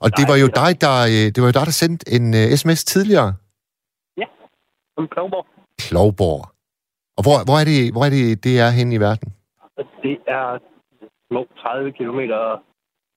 [0.04, 2.26] Og Nej, det var jo dig, der, øh, det var jo dig, der sendte en
[2.38, 3.30] uh, øh, sms tidligere.
[4.20, 4.26] Ja,
[4.98, 5.46] om Klovborg.
[5.84, 6.42] Klovborg.
[7.16, 9.28] Og hvor, hvor, er det, hvor er det, det er henne i verden?
[10.04, 10.46] Det er
[11.28, 12.20] små 30 km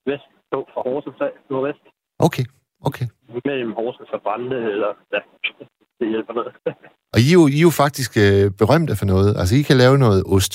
[0.10, 0.28] vest
[0.74, 1.84] fra Horsens nordvest.
[2.28, 2.46] Okay,
[2.88, 3.08] okay.
[3.46, 5.20] Mellem Horsens og Brande, eller ja,
[6.00, 6.54] det hjælper noget.
[7.14, 9.30] Og I er jo, I er jo faktisk øh, berømte for noget.
[9.40, 10.54] Altså, I kan lave noget ost.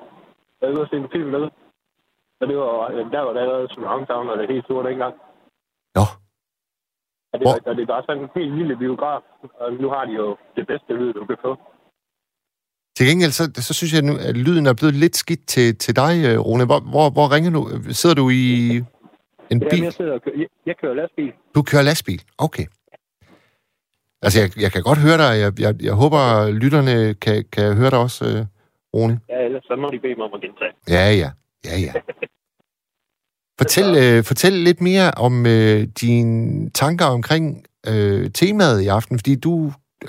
[0.61, 1.45] Jeg har se en film med.
[2.39, 3.67] Så det var, der var der allerede
[4.31, 5.13] og det helt store dengang.
[5.95, 6.05] Nå.
[7.31, 9.21] Og det, var, og det var sådan en helt lille biograf,
[9.59, 11.51] og nu har de jo det bedste lyd, du kan få.
[12.95, 16.13] Til gengæld, så, så synes jeg, at lyden er blevet lidt skidt til, til dig,
[16.27, 16.65] øh, Rune.
[16.65, 17.61] Hvor, hvor, hvor ringer du?
[18.01, 18.45] Sidder du i
[19.51, 19.67] en bil?
[19.71, 21.33] Jamen, jeg, sidder og kører, jeg, jeg kører lastbil.
[21.55, 22.21] Du kører lastbil?
[22.37, 22.65] Okay.
[24.21, 25.31] Altså, jeg, jeg kan godt høre dig.
[25.43, 26.21] Jeg, jeg, jeg håber,
[26.63, 28.45] lytterne kan, kan høre dig også, øh,
[28.93, 29.19] Rune.
[29.29, 30.73] Ja, ellers så må de bede mig om at gentage.
[30.95, 31.29] Ja, ja.
[31.65, 31.93] Ja, ja.
[33.61, 37.43] Fortæl, øh, fortæl lidt mere om øh, dine tanker omkring
[37.91, 39.53] øh, temaet i aften, fordi du,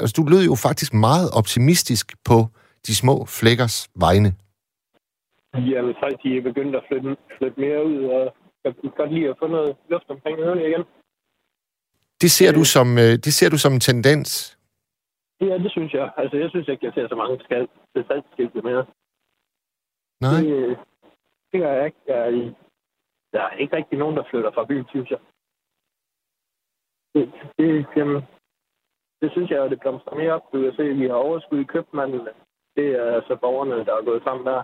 [0.01, 2.39] altså, du lød jo faktisk meget optimistisk på
[2.87, 4.31] de små flækkers vegne.
[5.55, 8.23] Jamen, folk de er begyndt at flytte, flytte mere ud, og
[8.65, 10.85] jeg kan godt lide at få noget luft omkring ørerne igen.
[12.23, 14.59] Det ser, øh, du som, øh, det ser du som en tendens?
[15.41, 16.11] Ja, det synes jeg.
[16.17, 17.35] Altså, jeg synes ikke, jeg ser så mange
[18.09, 18.85] salgskilte mere.
[20.21, 20.41] Nej.
[20.41, 20.79] Det,
[21.51, 22.01] det gør jeg ikke.
[22.07, 22.55] Jeg er,
[23.33, 25.19] der er ikke rigtig nogen, der flytter fra byen, synes jeg.
[27.15, 28.23] Det, det, jamen,
[29.21, 30.53] det synes jeg, at det blomstrer mere op.
[30.53, 32.29] Du kan se, at vi har overskud i købmanden.
[32.77, 34.63] Det er altså borgerne, der er gået sammen der.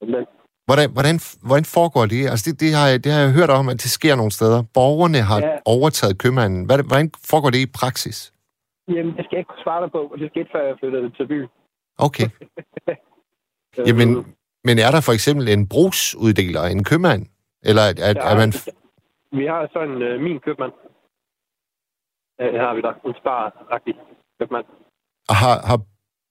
[0.00, 0.26] Men,
[0.68, 1.16] Hvordan, hvordan,
[1.48, 2.22] hvordan foregår det?
[2.32, 4.60] Altså det, det, har jeg, det har jeg hørt om, at det sker nogle steder.
[4.78, 5.52] Borgerne har ja.
[5.76, 6.60] overtaget købmanden.
[6.70, 8.18] Hvordan foregår det i praksis?
[8.94, 11.26] Jamen, det skal jeg ikke svare dig på, og det skete, før jeg flyttede til
[11.32, 11.48] byen.
[12.06, 12.28] Okay.
[13.88, 14.10] Jamen,
[14.66, 17.22] men er der for eksempel en brugsuddeler, en købmand?
[17.68, 18.50] Eller er, er, er man...
[19.40, 20.72] Vi har sådan øh, min købmand.
[22.40, 23.42] Øh, her har vi der en spar
[24.38, 24.66] købmand.
[25.30, 25.78] Og har, har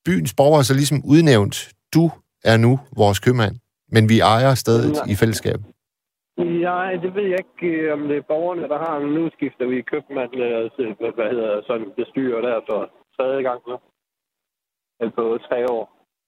[0.05, 1.57] byens borgere så ligesom udnævnt,
[1.95, 2.03] du
[2.51, 2.71] er nu
[3.01, 3.55] vores købmand,
[3.93, 5.11] men vi ejer stedet Nej.
[5.11, 5.59] i fællesskab?
[6.69, 8.99] Nej, det ved jeg ikke, øh, om det er borgerne, der har.
[8.99, 12.79] Men nu skifter vi købmand, øh, så- hvad, hedder sådan bestyrer der for
[13.15, 13.75] tredje gang nu.
[14.99, 15.83] Eller på tre år.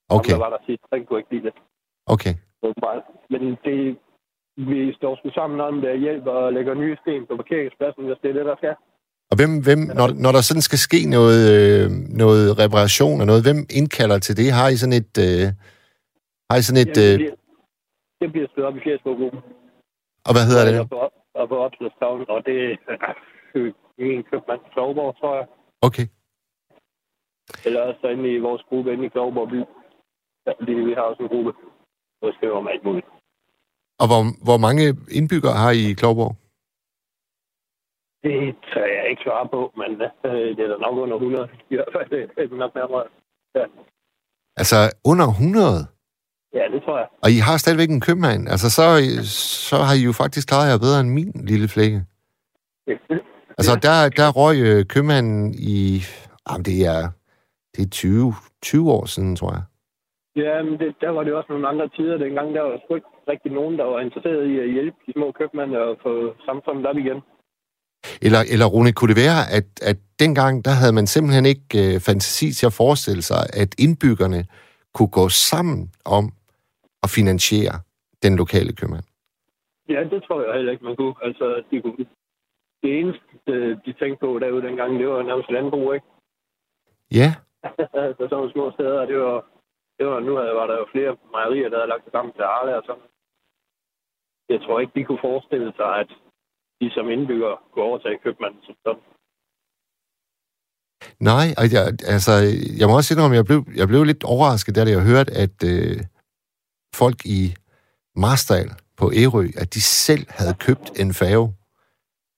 [0.09, 1.53] Okay, Ham, der var der sidst, den kunne ikke lide det.
[2.15, 2.33] Okay.
[3.33, 3.97] Men det,
[4.69, 8.19] vi står sgu sammen om det og hjælper og lægger nye sten på parkeringspladsen, hvis
[8.21, 8.75] det er det, der skal.
[9.31, 11.85] Og hvem, hvem når, når der sådan skal ske noget, øh,
[12.23, 14.47] noget reparation og noget, hvem indkalder til det?
[14.59, 15.13] Har I sådan et...
[15.27, 15.45] Øh,
[16.49, 16.93] har I sådan et...
[16.97, 17.35] Jamen, det, Øh, bliver,
[18.21, 19.41] det bliver stået op i Fjersborg-gruppen.
[20.27, 20.79] og hvad hedder det?
[20.83, 20.99] Og på,
[21.41, 22.75] og på opslagstavlen, og det er
[24.01, 25.45] min købmand Klovborg, tror jeg.
[25.87, 26.05] Okay.
[27.65, 29.59] Eller også inde i vores gruppe inde i Klovborg by.
[30.45, 31.51] Ja, Fordi vi har også en gruppe,
[32.21, 33.07] hvor skriver om alt muligt.
[34.01, 34.83] Og hvor, hvor mange
[35.17, 36.35] indbyggere har I i Klovborg?
[38.23, 41.49] Det tør jeg ikke svare på, men øh, det er da nok under 100.
[41.69, 43.03] I hvert fald det er nok nærmere.
[43.55, 43.65] Ja.
[44.61, 44.75] Altså
[45.11, 45.87] under 100?
[46.53, 47.07] ja, det tror jeg.
[47.23, 48.49] Og I har stadigvæk en købmand.
[48.49, 48.83] Altså så,
[49.67, 52.05] så har I jo faktisk klaret jer bedre end min lille flække.
[53.57, 56.01] Altså der, der røg øh, købmanden i...
[56.49, 57.09] Jamen det er,
[57.75, 59.63] det er 20, 20 år siden, tror jeg.
[60.35, 62.17] Ja, men det, der var det også nogle andre tider.
[62.17, 65.31] Dengang der var sgu ikke rigtig nogen, der var interesseret i at hjælpe de små
[65.31, 67.21] købmænd og få samfundet op igen.
[68.21, 71.99] Eller, eller Rune, kunne det være, at, at dengang, der havde man simpelthen ikke øh,
[72.07, 74.41] fantasi til at forestille sig, at indbyggerne
[74.93, 76.25] kunne gå sammen om
[77.03, 77.75] at finansiere
[78.23, 79.05] den lokale købmand?
[79.89, 81.15] Ja, det tror jeg heller ikke, man kunne.
[81.23, 82.05] Altså, de kunne.
[82.83, 83.53] Det eneste,
[83.85, 86.05] de tænkte på derude dengang, det var nærmest landbrug, ikke?
[87.11, 87.29] Ja,
[88.05, 89.45] altså, sådan nogle små steder, det var,
[90.01, 92.41] det var, nu havde- var der jo flere mejerier, der havde lagt sig sammen til
[92.55, 93.07] Arle og sådan.
[94.53, 96.09] Jeg tror ikke, de kunne forestille sig, at
[96.81, 99.03] de som indbyggere kunne overtage købmanden som sådan.
[101.31, 101.83] nej, og jeg,
[102.15, 102.33] altså,
[102.79, 105.97] jeg må også indrømme, jeg blev, jeg blev lidt overrasket, da jeg hørte, at øh,
[107.01, 107.41] folk i
[108.15, 111.47] Marstal på Ærø, at de selv havde købt en færge.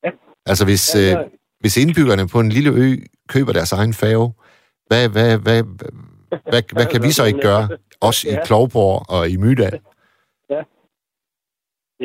[0.05, 0.11] Ja.
[0.49, 1.13] Altså, hvis, øh,
[1.61, 2.87] hvis indbyggerne på en lille ø
[3.33, 4.27] køber deres egen færge,
[4.87, 5.59] hvad, hvad, hvad,
[6.51, 7.63] hvad, hvad, kan vi så ikke gøre?
[8.01, 8.45] Også i Ja.
[8.45, 9.79] Klovborg og i Mydal.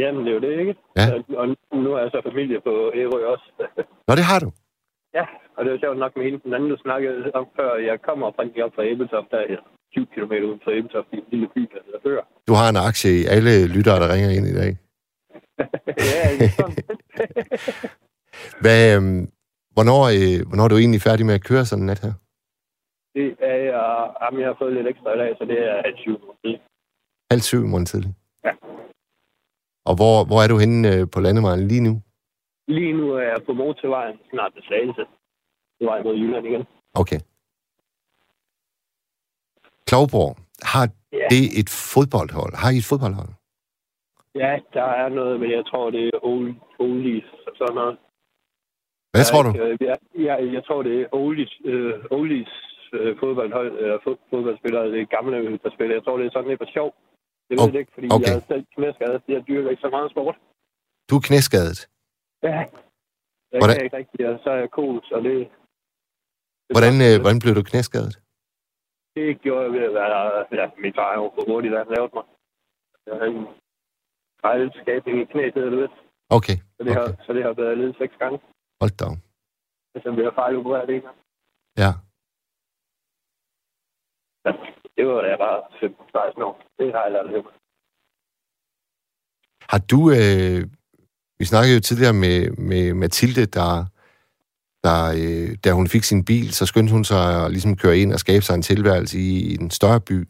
[0.03, 0.75] Jamen, det er jo det, ikke?
[0.99, 1.07] Ja.
[1.41, 1.47] Og
[1.85, 3.47] nu er jeg så familie på Ærø også.
[4.09, 4.49] Nå, det har du.
[5.19, 5.25] ja,
[5.57, 7.71] og det var sjovt nok med hende den anden, du snakkede om før.
[7.91, 9.57] Jeg kommer oprindeligt op fra Æbeltoft, der er
[9.93, 12.23] 20 km uden for Æbeltoft, i en lille by, der hedder.
[12.49, 14.71] Du har en aktie i alle lyttere, der ringer ind i dag.
[16.13, 16.69] ja, er.
[18.63, 19.23] Hvad, øhm,
[19.75, 22.13] hvornår, øh, hvornår er du egentlig færdig med at køre sådan en nat her?
[23.19, 23.87] Det er jeg...
[24.21, 26.17] Jamen, jeg har fået lidt ekstra i dag, så det er halv syv.
[27.33, 28.11] Halv syv i morgen tidlig.
[28.45, 28.53] Ja.
[29.89, 31.95] Og hvor, hvor er du henne øh, på landevejen lige nu?
[32.69, 35.05] Lige nu er jeg på motorvejen, snart til Slagelse.
[35.81, 36.65] På vej mod Jylland igen.
[36.95, 37.21] Okay.
[39.89, 40.37] Klovborg,
[40.73, 41.27] har Ja.
[41.35, 42.53] det et fodboldhold?
[42.63, 43.31] Har I et fodboldhold?
[44.35, 47.97] Ja, der er noget, men jeg tror, det er old, oldies og sådan noget.
[49.13, 49.51] Hvad tror du?
[49.59, 49.97] Jeg, jeg,
[50.29, 52.53] jeg, jeg tror, det er oldies, øh, oldies
[52.93, 55.97] øh, fodboldhold, eller fod, fodboldspillere, det er gamle fodboldspillere.
[55.99, 56.91] Jeg tror, det er sådan lidt for sjov.
[57.49, 58.27] Det ved Oh, jeg ikke, fordi okay.
[58.27, 59.23] jeg er selv knæskadet.
[59.29, 60.37] Jeg dyrker ikke så meget sport.
[61.11, 61.79] Du er knæskadet.
[62.43, 62.59] Ja.
[63.53, 65.35] Jeg Hvordan- kan ikke rigtig, og så er jeg cool, så det...
[66.67, 68.15] det Hvordan, øh, hvordan blev du knæskadet?
[69.17, 70.19] Det gjorde jeg ved at være...
[70.61, 72.25] Ja, min far er jo for hurtigt, da han lavede mig.
[73.07, 73.47] Jeg havde en
[74.45, 75.89] fejlskabning i knæet, eller ved.
[76.39, 77.23] Okay, Så det, har, okay.
[77.27, 78.39] så det har været ledet seks gange.
[78.81, 79.05] Hold da.
[79.13, 79.19] op.
[80.05, 81.17] Så bliver jeg fejlopereret en gang.
[81.83, 81.91] Ja.
[84.97, 85.57] Det var da jeg var
[86.39, 86.63] 15-16 år.
[86.79, 87.43] Det har jeg lært af
[89.71, 90.11] Har du...
[90.11, 90.67] Øh,
[91.39, 93.85] vi snakkede jo tidligere med, med Mathilde, der,
[94.85, 98.13] der øh, da hun fik sin bil, så skyndte hun sig at ligesom køre ind
[98.13, 100.29] og skabe sig en tilværelse i, i en større by.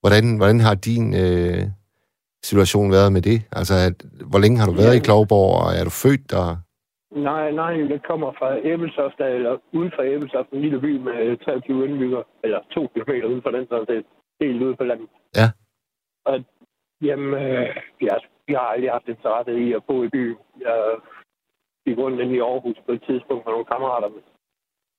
[0.00, 1.66] Hvordan, hvordan har din øh,
[2.44, 3.42] situation været med det?
[3.52, 6.56] Altså, at, hvor længe har du været i Klovborg, og er du født der?
[7.14, 11.88] Nej, nej, det kommer fra Æbelsoft, eller uden fra Æbelsoft, en lille by med 23
[11.88, 14.02] indbyggere, eller to kilometer uden for den, så det er
[14.40, 15.08] helt ude på landet.
[15.36, 15.48] Ja.
[16.24, 16.44] Og
[17.02, 20.38] jamen, øh, jeg, jeg har aldrig haft interesse i at bo i byen.
[20.60, 20.96] Jeg
[21.86, 24.22] gik rundt inde i Aarhus på et tidspunkt med nogle kammerater, men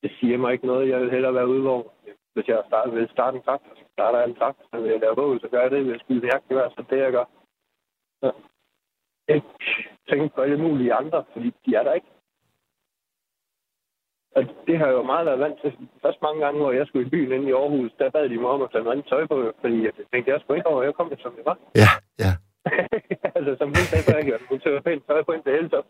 [0.03, 0.89] det siger mig ikke noget.
[0.89, 1.93] Jeg vil hellere være ude, hvor
[2.34, 4.59] hvis jeg starter, vil starte en takt, så starter jeg en takt.
[4.72, 5.86] Så vil jeg lave bål, så gør jeg det.
[5.86, 7.26] Vil jeg skyde jagt, så det jeg gør.
[8.22, 8.32] Så
[9.28, 9.41] jeg
[10.09, 12.07] tænker på alle mulige andre, fordi de er der ikke.
[14.36, 15.71] Og det har jeg jo meget været vant til.
[16.01, 18.49] Først mange gange, hvor jeg skulle i byen inde i Aarhus, der bad de mig
[18.49, 20.93] om at tage noget andet tøj på, fordi jeg tænkte, jeg skulle ikke over, jeg
[20.93, 21.57] kom som det var.
[21.76, 21.91] Ja,
[22.24, 22.32] ja.
[23.38, 25.86] altså, som hun sagde, så jeg hun tog pænt tøj på ind til Heltop.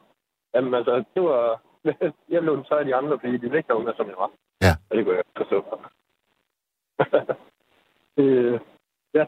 [0.54, 1.62] altså, det var...
[2.34, 4.32] jeg blev så af de andre, fordi de ikke unge, som jeg var.
[4.66, 4.74] Ja.
[4.90, 5.60] Og det kunne jeg ikke forstå.
[8.22, 8.60] øh,
[9.14, 9.26] ja.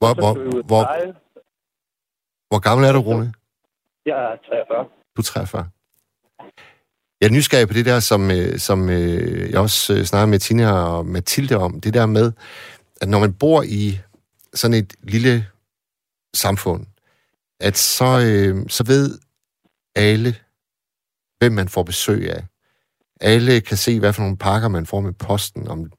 [0.00, 0.32] Hvor, hvor,
[0.70, 0.82] hvor.
[2.52, 3.32] Hvor gammel er du, Rune?
[4.06, 4.84] Jeg er 43.
[5.16, 5.68] Du er 43.
[7.20, 10.38] Jeg er nysgerrig på det der, som, øh, som øh, jeg også øh, snakkede med
[10.38, 11.80] Tina og Mathilde om.
[11.80, 12.32] Det der med,
[13.00, 13.98] at når man bor i
[14.54, 15.46] sådan et lille
[16.34, 16.86] samfund,
[17.60, 19.18] at så, øh, så ved
[19.96, 20.34] alle,
[21.38, 22.44] hvem man får besøg af.
[23.20, 25.92] Alle kan se, hvad for nogle pakker man får med posten, om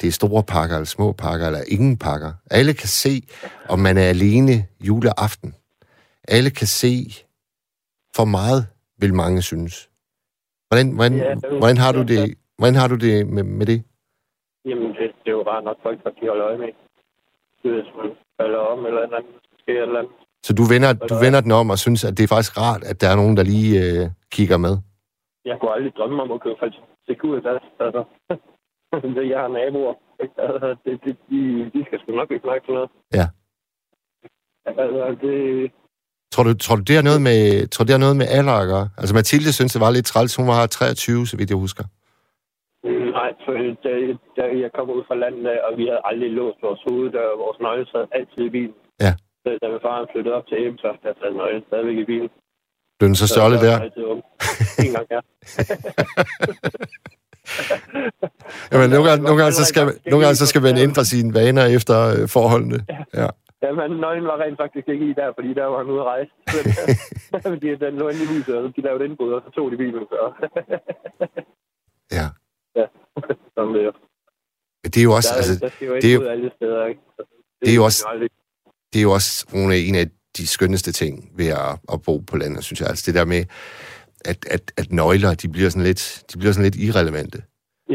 [0.00, 2.32] det er store pakker eller små pakker, eller ingen pakker.
[2.50, 3.22] Alle kan se,
[3.68, 5.54] om man er alene juleaften.
[6.28, 6.94] Alle kan se,
[8.16, 8.62] for meget,
[8.98, 9.90] vil mange synes.
[10.68, 13.78] Hvordan, hvordan, Ja, det hvordan, har, du det, hvordan har du det med, med det?
[14.64, 16.72] Jamen, det, det er jo bare nok folk, der de holder øje med.
[17.62, 18.10] Hvis man
[18.40, 20.12] falder om eller andet, så sker eller andet.
[20.46, 23.00] Så du vender, du vender den om og synes, at det er faktisk rart, at
[23.00, 24.04] der er nogen, der lige øh,
[24.36, 24.74] kigger med.
[25.44, 27.62] Jeg kunne aldrig drømme om at købe faktisk Securitas.
[27.84, 28.04] Altså.
[29.16, 29.94] Det, jeg har naboer.
[30.20, 31.40] Altså, det, det, de,
[31.74, 32.90] de skal sgu nok ikke mærke til noget.
[33.18, 33.26] Ja.
[34.66, 35.36] Altså, det,
[36.32, 37.40] Tror du, tror du, det har noget med,
[37.72, 38.86] tror det har noget med alder at gøre?
[39.00, 40.36] Altså Mathilde synes, det var lidt træls.
[40.40, 41.84] Hun var 23, så vidt jeg husker.
[43.18, 43.52] nej, for
[43.84, 43.92] da,
[44.38, 47.58] da jeg kom ud fra landet og vi havde aldrig låst vores hoveddør, og vores
[47.64, 48.76] nøgle sad altid i bilen.
[49.04, 49.12] Ja.
[49.42, 52.30] Så, da min far flyttede op til Ebentoft, der sad nøglen stadigvæk i bilen.
[52.98, 53.76] Blev den så stjålet der?
[54.86, 55.20] En gang, ja.
[58.72, 61.64] Jamen, nogle gange, nogle gange, så skal, nogle gange så skal man ændre sine vaner
[61.64, 62.78] efter øh, forholdene.
[63.14, 63.28] Ja.
[63.62, 66.06] Ja, men nøglen var rent faktisk ikke i der, fordi der var han ude at
[66.06, 66.30] rejse.
[67.54, 70.06] fordi den lå inde i huset, og de lavede indbrud, og så tog de bilen.
[70.10, 70.18] Så.
[72.18, 72.26] ja.
[72.80, 72.86] ja,
[73.54, 73.92] sådan det er.
[74.84, 77.00] Det er jo også, Der, altså, der jo det er jo- alle steder, ikke?
[77.18, 78.28] Altså, det er jo også-
[78.92, 80.06] det er jo også Rune, en af
[80.36, 82.88] de skønneste ting ved at, at bo på landet, synes jeg.
[82.88, 83.42] Altså det der med,
[84.24, 87.38] at, at, at nøgler, de bliver sådan lidt, de bliver sådan lidt irrelevante.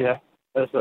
[0.06, 0.14] Ja,
[0.62, 0.80] altså,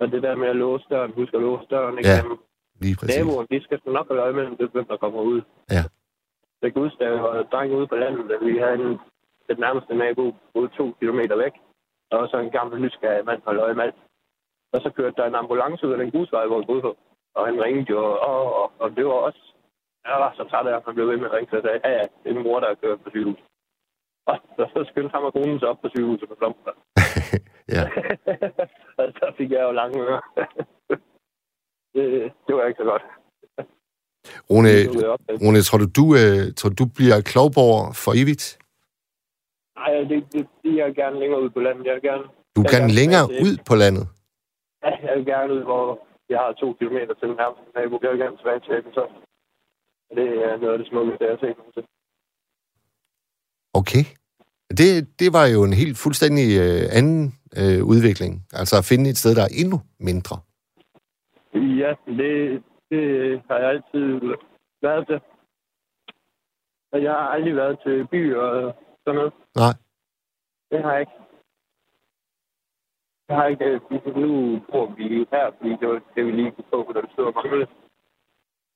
[0.00, 2.10] og det der med at låse døren, husk at låse døren, ikke?
[2.10, 2.16] Ja.
[2.16, 2.38] Jamen,
[2.84, 3.16] Lige præcis.
[3.16, 5.40] Naboen, de skal nok holde øje med, hvem der kommer ud.
[5.76, 5.82] Ja.
[6.62, 8.98] Jeg kan huske, da jeg var dreng ude på landet, at vi havde en,
[9.48, 10.24] den nærmeste nabo
[10.54, 11.54] ude to kilometer væk.
[12.10, 13.98] Der var så en gammel nysgerrig mand, holdt øje med alt.
[14.72, 16.96] Og så kørte der en ambulance ud af den grusvej, hvor vi boede på.
[17.34, 18.00] Og han ringede jo,
[18.30, 19.42] og, og, og det var også...
[20.04, 21.80] Jeg var så træt af, at han blev ved med at ringe, så jeg sagde,
[21.84, 23.40] ja, ja, det er min mor, der har kørt på sygehus.
[24.26, 26.72] Og så, så skyndte ham og konen sig op på sygehuset med blomster.
[27.74, 27.82] Ja.
[28.98, 30.20] og så fik jeg jo lange ører.
[31.98, 33.04] det, det var ikke så godt.
[34.50, 34.70] Rune.
[35.42, 38.44] Rune tror, du, du, øh, tror du, bliver klovborger for evigt?
[39.80, 41.82] Nej, det, det, det, jeg vil gerne længere ud på landet.
[41.88, 42.24] Jeg vil gerne,
[42.56, 44.04] Du Jeg kan gerne længere til- ud på landet.
[44.84, 45.84] ja, jeg vil gerne ud, hvor
[46.32, 47.94] jeg har to kilometer til den nærmeste nabo.
[48.04, 49.14] Jeg vil gerne tilbage til Ebeltoft.
[50.18, 51.88] Det er noget af det smukkeste, jeg har set nogensinde.
[53.80, 54.02] Okay.
[54.80, 54.88] Det,
[55.20, 57.18] det var jo en helt fuldstændig øh, anden
[57.60, 58.32] øh, udvikling.
[58.60, 59.78] Altså at finde et sted, der er endnu
[60.10, 60.36] mindre.
[61.88, 64.20] Ja, det, det har jeg altid
[64.82, 65.20] været til.
[66.92, 68.74] Og jeg har aldrig været til by og
[69.04, 69.32] sådan noget.
[69.56, 69.74] Nej.
[70.70, 71.12] Det har jeg ikke.
[73.28, 73.64] Jeg har ikke...
[73.64, 73.80] øh,
[74.16, 77.24] Nu bor vi her, fordi det var det, vi lige kunne få, da det stod
[77.26, 77.66] og manglede.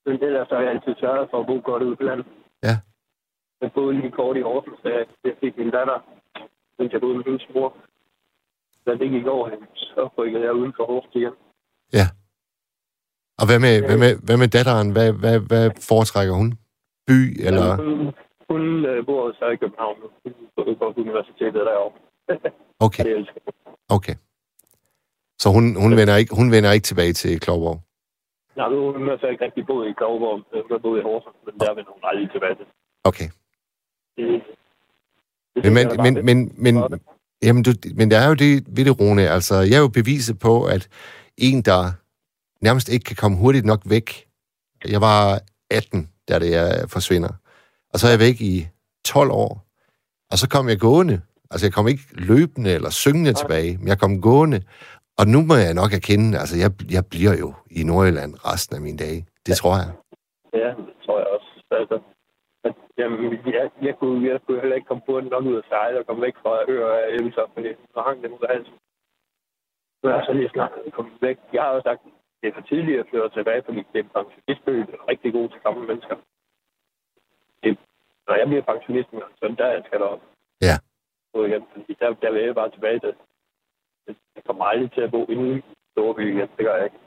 [0.05, 2.25] Men ellers har jeg altid sørget for at bo godt ude på landet.
[2.63, 2.75] Ja.
[3.61, 4.89] Jeg boede lige kort i Aarhus, da
[5.23, 5.99] jeg fik min datter,
[6.79, 7.77] mens jeg boede med hendes mor.
[8.85, 11.33] Da det gik over, så rykkede jeg uden for Aarhus igen.
[13.39, 14.89] Og hvad med, hvad med, hvad med datteren?
[14.95, 16.49] Hvad, hvad, hvad foretrækker hun?
[17.07, 17.67] By eller...
[17.75, 18.13] Hun,
[18.51, 19.95] hun øh, bor så i København.
[20.57, 21.99] Hun går på universitetet derovre.
[22.79, 23.03] Okay,
[23.89, 24.15] okay.
[25.39, 27.79] Så hun, hun, vender ikke, hun vender ikke tilbage til Klovborg?
[28.55, 30.37] Nej, hun har så ikke rigtig boet i Klovborg.
[30.65, 32.65] Hun har boet i Horsens, men der vil hun aldrig tilbage til.
[33.03, 33.27] Okay.
[34.17, 34.41] Det,
[35.55, 36.99] det Men, men, men, men, men,
[37.43, 39.29] jamen, du, men der er jo det ved det, Rune.
[39.29, 40.83] Altså, jeg er jo beviset på, at
[41.37, 41.83] en, der
[42.67, 44.07] nærmest ikke kan komme hurtigt nok væk.
[44.93, 45.19] Jeg var
[45.71, 47.33] 18, da det jeg forsvinder.
[47.91, 48.55] Og så er jeg væk i
[49.05, 49.51] 12 år.
[50.31, 51.17] Og så kom jeg gående.
[51.51, 54.59] Altså, jeg kom ikke løbende eller syngende tilbage, men jeg kom gående.
[55.19, 57.49] Og nu må jeg nok erkende, altså, jeg, jeg bliver jo
[57.79, 59.19] i Nordjylland resten af mine dage.
[59.47, 59.89] Det tror jeg.
[60.61, 61.49] Ja, det tror jeg også.
[61.81, 61.97] Altså,
[62.99, 63.19] jamen,
[63.57, 66.21] jeg, jeg, kunne, jeg kunne heller ikke komme hurtigt nok ud af sejle og komme
[66.27, 68.75] væk fra øer af Ebeltoft, fordi så hang det ud af halsen.
[69.99, 71.37] Nu er jeg så lige snart kommet væk.
[71.55, 72.01] Jeg har jo sagt,
[72.43, 75.33] det er for tidligt at flytte tilbage, fordi det er en pensionistby, der er rigtig
[75.37, 76.15] god til gamle mennesker.
[77.63, 77.71] Det,
[78.27, 80.23] når jeg bliver pensionist, så der skal der op.
[80.67, 80.75] Ja.
[81.33, 83.13] Gå igen, fordi der, der vil jeg bare tilbage til.
[84.35, 86.49] Jeg kommer aldrig til at bo inde i Storby igen.
[86.57, 86.99] Det gør jeg ikke.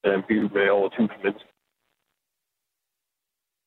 [0.00, 1.48] Det er en by med over 1000 mennesker.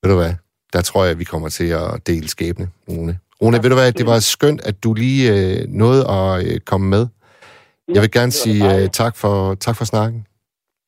[0.01, 0.33] Ved du hvad?
[0.73, 3.19] der tror jeg, vi kommer til at dele skæbne, Rune.
[3.41, 6.87] Rune, ved du hvad, det var skønt, at du lige øh, nåede at øh, komme
[6.89, 7.07] med.
[7.95, 10.27] Jeg vil gerne sige øh, tak, for, tak for snakken.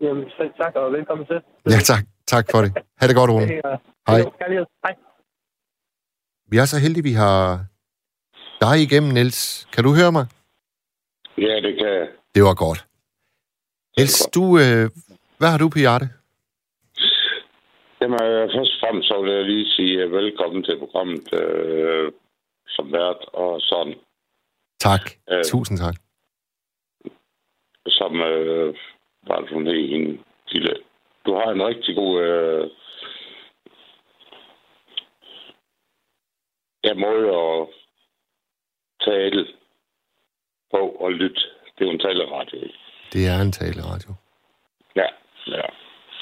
[0.01, 1.41] Jamen, selv tak, og velkommen til.
[1.65, 2.03] Ja, tak.
[2.27, 2.71] Tak for det.
[2.99, 3.47] Ha' det godt, Rune.
[4.07, 4.21] Hej.
[4.83, 4.95] Hej.
[6.51, 7.65] Vi er så heldige, vi har
[8.61, 9.67] dig igennem, Niels.
[9.73, 10.25] Kan du høre mig?
[11.37, 12.07] Ja, det kan jeg.
[12.35, 12.79] Det var godt.
[13.97, 14.85] Niels, du, øh,
[15.37, 16.07] hvad har du på hjerte?
[18.01, 22.11] Jamen, øh, først og fremmest så vil jeg lige sige uh, velkommen til programmet øh,
[22.67, 23.95] som vært og sådan.
[24.79, 25.03] Tak.
[25.31, 25.43] Øh.
[25.43, 25.95] Tusind tak.
[27.87, 28.75] Som øh,
[29.27, 30.75] var sådan en lille...
[31.25, 32.69] Du har en rigtig god øh,
[36.83, 37.67] ja, måde at
[39.01, 39.47] tale
[40.71, 41.41] på og lytte.
[41.75, 42.59] Det er jo en taleradio.
[43.13, 44.13] Det er en taleradio.
[44.95, 45.07] Ja,
[45.47, 45.61] ja,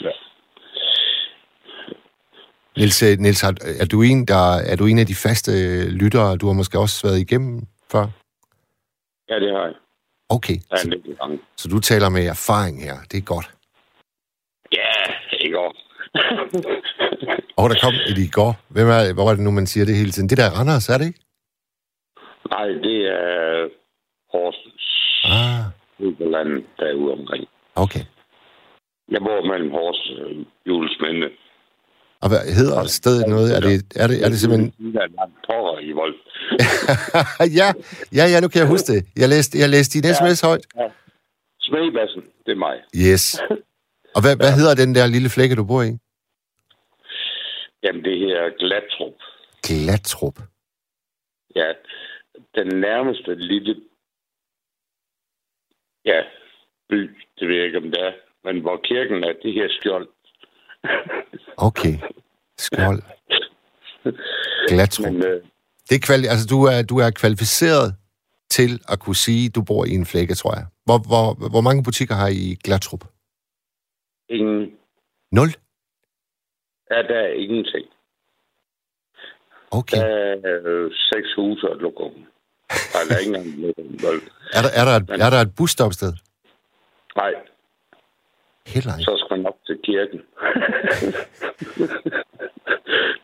[0.01, 0.11] ja.
[2.77, 5.51] Niels, øh, Niels er, du en, der, er du en af de faste
[6.01, 8.05] lyttere, du har måske også været igennem før?
[9.29, 9.75] Ja, det har jeg.
[10.29, 11.39] Okay, Ja, så, en enkelt gang.
[11.57, 12.95] så du taler med erfaring her.
[13.11, 13.47] Det er godt.
[14.71, 14.91] Ja,
[15.45, 15.81] ikke også.
[17.57, 18.51] Og der kom et i går.
[18.69, 20.29] Hvem er, hvor er det nu, man siger det hele tiden?
[20.29, 21.19] Det der er Randers, er det ikke?
[22.53, 23.69] Nej, det er
[24.33, 24.85] Horsens.
[25.23, 25.63] Ah,
[25.99, 27.43] Ude på landet derude omkring.
[27.75, 28.03] okay.
[29.11, 30.31] Jeg bor mellem Horsens og
[30.67, 31.27] Julesminde.
[32.21, 33.49] Og hvad hedder stedet noget?
[33.57, 34.69] Er det, er det, er det simpelthen...
[34.95, 36.15] Er pokker i vold.
[37.59, 37.67] ja,
[38.17, 39.01] ja, ja, nu kan jeg huske det.
[39.21, 40.65] Jeg læste, jeg læste din sms højt.
[41.59, 42.77] Smedbassen, det er mig.
[43.07, 43.23] Yes.
[44.15, 45.91] Og hvad, hvad hedder den der lille flække, du bor i?
[47.83, 49.17] Jamen, det her er Glatrup.
[49.67, 50.37] Glatrup.
[51.55, 51.69] Ja,
[52.55, 53.75] den nærmeste lille
[56.05, 56.19] ja,
[56.89, 56.99] by,
[57.39, 58.13] det ved jeg ikke, om det er,
[58.43, 60.07] men hvor kirken er, det her skjold.
[61.57, 61.95] Okay.
[62.57, 63.01] Skjold.
[65.05, 65.43] Men øh,
[65.89, 67.95] Det er kvali- altså, du er, du er kvalificeret
[68.49, 70.65] til at kunne sige, at du bor i en flække, tror jeg.
[70.85, 73.03] Hvor, hvor, hvor mange butikker har I i Glatrup?
[74.29, 74.71] ingen,
[75.31, 75.47] Nul?
[76.91, 77.85] ja, der er ingenting.
[79.71, 79.97] Okay.
[79.97, 82.11] Der er øh, seks huse og lokum.
[82.93, 84.21] Nej, der er ikke engang lokum.
[84.53, 86.13] Er der, er der, et, er der et busstopsted?
[87.15, 87.31] Nej,
[88.73, 89.03] Heller ikke.
[89.09, 90.19] så skal man op til kirken.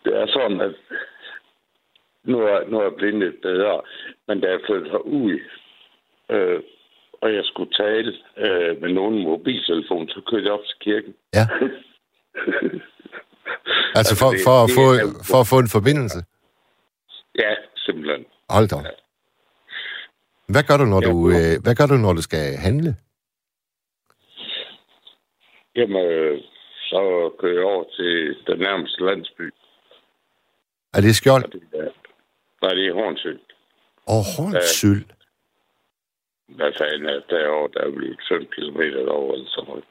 [0.03, 0.73] det er sådan, at
[2.31, 3.81] nu er, nu er jeg blevet lidt bedre,
[4.27, 5.39] men da jeg flyttede herud,
[6.31, 6.59] øh,
[7.21, 11.13] og jeg skulle tale øh, med nogen mobiltelefon, så kørte jeg op til kirken.
[11.33, 11.45] Ja.
[13.95, 14.85] Altså for, det- for, at få,
[15.31, 16.19] for at få en forbindelse?
[17.43, 17.51] Ja,
[17.85, 18.25] simpelthen.
[18.49, 18.75] Hold da.
[18.75, 18.83] op.
[20.53, 21.09] Hvad gør du, når Ja.
[21.11, 22.95] du, øh, hvad gør du, når du skal handle?
[25.75, 26.41] Jamen, øh,
[26.89, 29.53] så kører jeg over til den nærmeste landsby,
[30.93, 31.43] Er det skjold?
[31.73, 31.89] er,
[32.61, 33.33] nej, det er Hornsø.
[34.07, 35.05] Og Hornsyld?
[36.47, 37.69] Hvad fanden er derovre?
[37.73, 39.83] Der er blevet 5 km derovre eller sådan noget.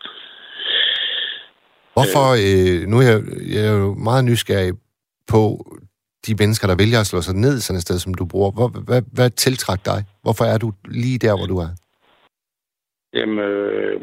[1.97, 3.21] Hvorfor, øh, nu er jeg,
[3.55, 4.73] jeg er jo meget nysgerrig
[5.29, 5.41] på
[6.27, 8.51] de mennesker, der vælger at slå sig ned sådan et sted, som du bruger.
[8.51, 10.01] Hvor, hvad, hvad tiltræk dig?
[10.23, 11.71] Hvorfor er du lige der, hvor du er?
[13.15, 14.03] Jamen, øh,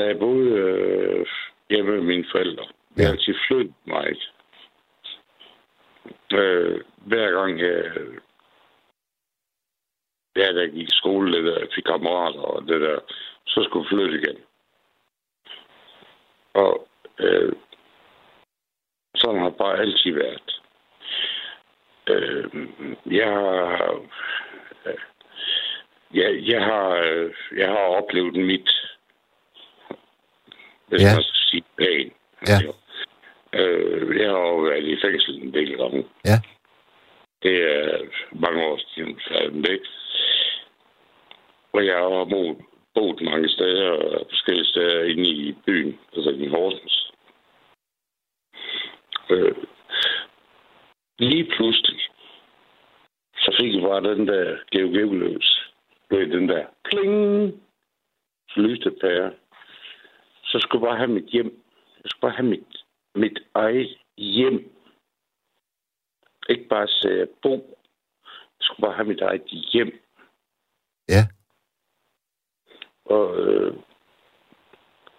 [0.00, 1.26] da jeg boede øh,
[1.70, 2.64] hjemme med mine forældre,
[2.96, 3.04] jeg Ja.
[3.04, 4.16] har altid flyttet mig.
[6.32, 7.92] Øh, hver gang jeg,
[10.36, 12.98] ja, jeg gik i skole, det der, jeg fik kammerater og det der,
[13.46, 14.38] så skulle jeg flytte igen.
[16.54, 16.88] Og
[17.18, 17.52] øh,
[19.16, 20.60] sådan har bare altid været.
[22.08, 22.44] Øh,
[23.06, 24.00] jeg har
[26.14, 28.70] jeg, jeg, har, øh, jeg har oplevet mit,
[30.90, 31.14] hvis Ja.
[31.14, 32.12] man skal sige pænt.
[32.50, 32.58] Ja.
[33.58, 36.06] Øh, jeg har jo været i fængsel en del gange.
[36.24, 36.36] Ja.
[37.42, 37.98] Det er
[38.32, 39.80] mange år siden, færdig det.
[41.72, 42.56] Og jeg har boet,
[42.94, 47.12] boet mange steder, forskellige steder inde i byen, altså i Horsens.
[49.30, 49.54] Øh,
[51.18, 52.00] lige pludselig,
[53.36, 55.66] så fik jeg bare den der GeoGeo løs.
[56.10, 57.54] Ved den der kling,
[58.56, 59.32] lyste pære.
[60.50, 61.50] Så skulle jeg bare have mit hjem.
[62.02, 62.84] Jeg skulle bare have mit,
[63.14, 64.58] mit eget hjem.
[66.48, 67.54] Ikke bare sætte bo.
[68.58, 69.92] Jeg skulle bare have mit eget hjem.
[71.08, 71.22] Ja.
[73.04, 73.74] Og, øh,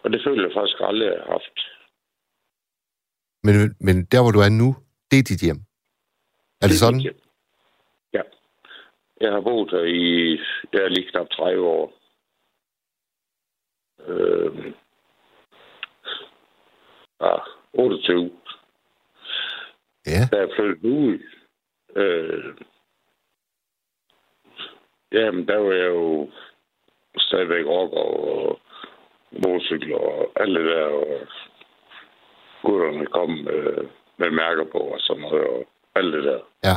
[0.03, 1.57] og det føler jeg faktisk aldrig, jeg har haft.
[3.43, 4.69] Men, men der, hvor du er nu,
[5.11, 5.59] det er dit hjem.
[6.61, 6.95] Er det sådan?
[6.95, 7.19] mit hjem.
[8.13, 8.21] Ja.
[9.21, 10.31] Jeg har boet her i,
[10.73, 11.93] jeg er lige knap 30 år.
[14.07, 14.73] Øh,
[17.73, 18.31] 28.
[20.05, 20.21] Ja.
[20.31, 21.19] Da jeg flyttede ud,
[21.95, 22.53] øh,
[25.11, 26.29] jamen, der var jeg jo
[27.17, 28.59] stadigvæk rocker og
[29.31, 31.27] motorcykler og alt det der, og
[32.63, 36.39] gutterne kom med, med mærker på og sådan noget, og alt det der.
[36.63, 36.75] Ja.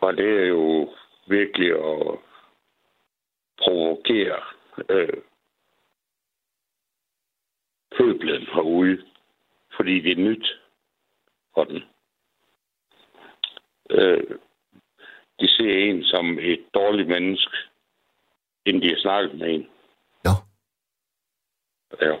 [0.00, 0.94] Og det er jo
[1.26, 2.18] virkelig at
[3.58, 4.40] provokere
[4.88, 5.22] øh,
[7.96, 9.02] pøblen herude,
[9.76, 10.46] fordi det er nyt
[11.54, 11.82] for den.
[13.90, 14.38] Øh,
[15.40, 17.56] de ser en som et dårligt menneske,
[18.66, 19.66] inden de har snakket med en.
[20.24, 20.30] Nå.
[22.00, 22.16] Ja.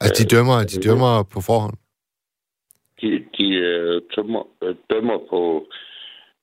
[0.00, 1.76] Altså, de dømmer, de dømmer på forhånd.
[3.00, 3.08] De,
[3.38, 5.66] de øh, tømmer, øh, dømmer på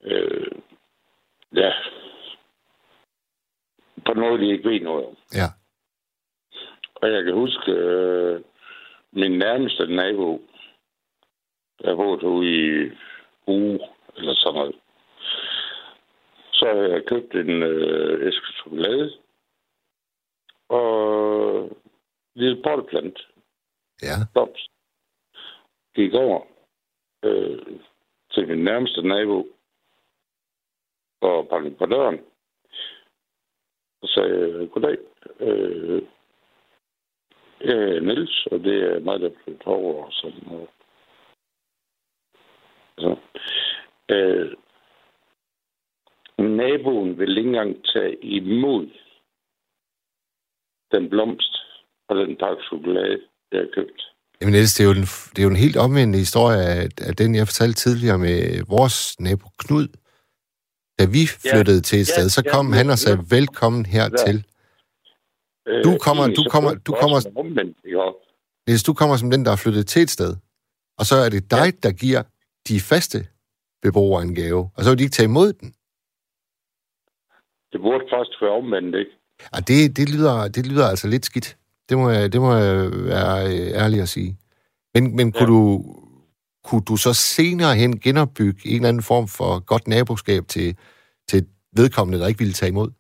[0.03, 0.51] øh,
[1.55, 1.71] ja
[4.05, 5.15] på noget, de ikke ved noget om.
[5.33, 5.47] Ja.
[6.95, 8.41] Og jeg kan huske øh,
[9.15, 10.41] min nærmeste nabo,
[11.81, 12.91] der boede ude i
[13.47, 13.79] uge
[14.17, 14.75] eller sådan noget.
[16.53, 19.13] Så havde jeg købt en øh, æske chokolade
[20.69, 23.21] og en lille potteplante.
[24.01, 24.15] Ja.
[24.33, 24.69] blomst.
[25.95, 26.41] Gik over
[27.23, 27.79] øh,
[28.31, 29.47] til min nærmeste nabo
[31.21, 32.19] og bankede på døren.
[34.01, 34.97] Og sagde, goddag,
[35.39, 36.01] øh,
[37.63, 40.05] jeg er Niels, og det er mig, der flytter over.
[40.05, 40.69] Og sådan noget.
[42.97, 43.15] Så,
[44.09, 44.51] øh,
[46.37, 48.87] naboen vil ikke engang tage imod
[50.91, 51.53] den blomst
[52.07, 53.19] og den pakke chokolade,
[53.51, 54.01] jeg har købt.
[54.41, 57.15] Jamen Niels, det er jo en, det er jo en helt omvendt historie af, af
[57.15, 59.87] den, jeg fortalte tidligere med vores nabo Knud.
[60.99, 63.85] Da vi flyttede ja, til et ja, sted, så kom ja, han og sagde, velkommen
[63.85, 64.45] hertil.
[65.67, 67.19] Øh, Du kommer- du kommer- du kommer-?
[68.67, 70.35] Niels, du kommer som den, der er flyttet til et sted.
[70.99, 72.23] Og så er det dig, der giver
[72.67, 73.27] de faste
[73.81, 74.69] beboere en gave.
[74.75, 75.69] Og så vil de ikke tage imod den.
[77.71, 79.11] Det burde først være omvendt, ikke?
[79.53, 81.57] Og det, det, lyder, det lyder altså lidt skidt.
[81.89, 84.37] Det må jeg, det må jeg være øh, ærlig at sige.
[84.93, 85.45] Men, men kunne, Ja.
[85.47, 85.85] du,
[86.63, 90.77] kunne du så senere hen genopbygge en eller anden form for godt naboskab til,
[91.29, 92.91] til vedkommende, der ikke ville tage imod?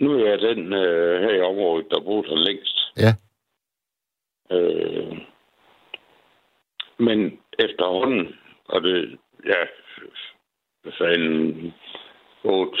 [0.00, 2.78] Nu er jeg den øh, her i området, der boede der længst.
[2.96, 3.12] Ja.
[4.56, 5.18] Øh,
[6.98, 8.34] men efterhånden,
[8.68, 9.62] og det, ja,
[10.82, 11.74] hvad fanden,
[12.44, 12.78] 8,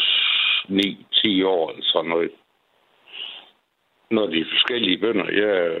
[0.68, 2.30] 9, 10 år eller sådan noget,
[4.10, 5.80] når de forskellige bønder, jeg,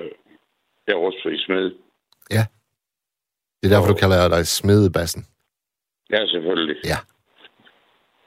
[0.86, 1.72] jeg er også smed.
[3.62, 5.22] Det er derfor, du kalder dig smedebassen.
[6.10, 6.76] Ja, selvfølgelig.
[6.84, 6.98] Ja.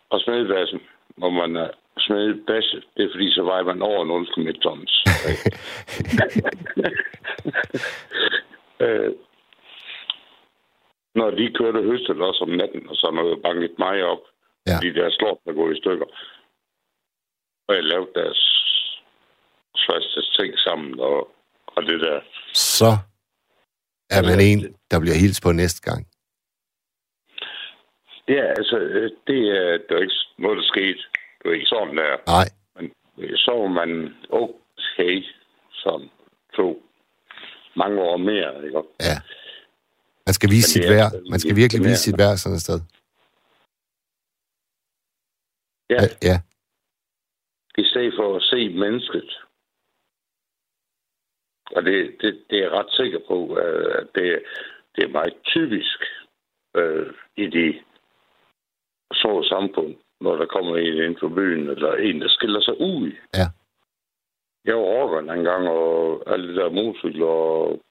[0.10, 0.80] Og smedebassen,
[1.18, 5.04] hvor man er smedebasse, det er fordi, så vejer man over 0,1 tons.
[8.86, 9.12] øh,
[11.16, 14.20] når de kørte høstet også om natten, og så noget banket mig op,
[14.68, 14.78] Ja.
[14.78, 16.06] fordi deres slår der går i stykker.
[17.68, 18.42] Og jeg lavede deres
[19.90, 21.32] første ting sammen, og,
[21.68, 22.22] og det der.
[22.54, 22.92] Så
[24.10, 26.08] er man en, der bliver hils på næste gang.
[28.28, 31.00] Ja, altså, øh, det er, det er ikke noget, der skete.
[31.44, 32.18] Det er ikke sådan, der.
[32.28, 35.24] Nej, Men så var man okay,
[35.72, 36.10] som
[36.56, 36.84] to
[37.76, 38.82] mange år mere, ikke?
[39.00, 39.18] ja.
[40.26, 41.12] Man skal vise Men sit det værd.
[41.30, 42.80] Man skal virkelig vise sit værd sådan et sted.
[45.90, 45.98] Ja,
[46.30, 46.38] Ja,
[47.78, 49.30] i stedet for at se mennesket.
[51.76, 54.44] Og det, det, det er jeg ret sikker på, øh, at det,
[54.96, 56.00] det er meget typisk
[56.76, 57.84] øh, i de
[59.14, 63.12] små samfund, når der kommer en ind for byen, eller en, der skiller sig ud.
[63.40, 63.48] Ja.
[64.66, 67.82] Jeg var rocker en gang, og alle det der motorcykler, og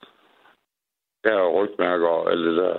[1.25, 2.75] der er rygmærker og alt det der.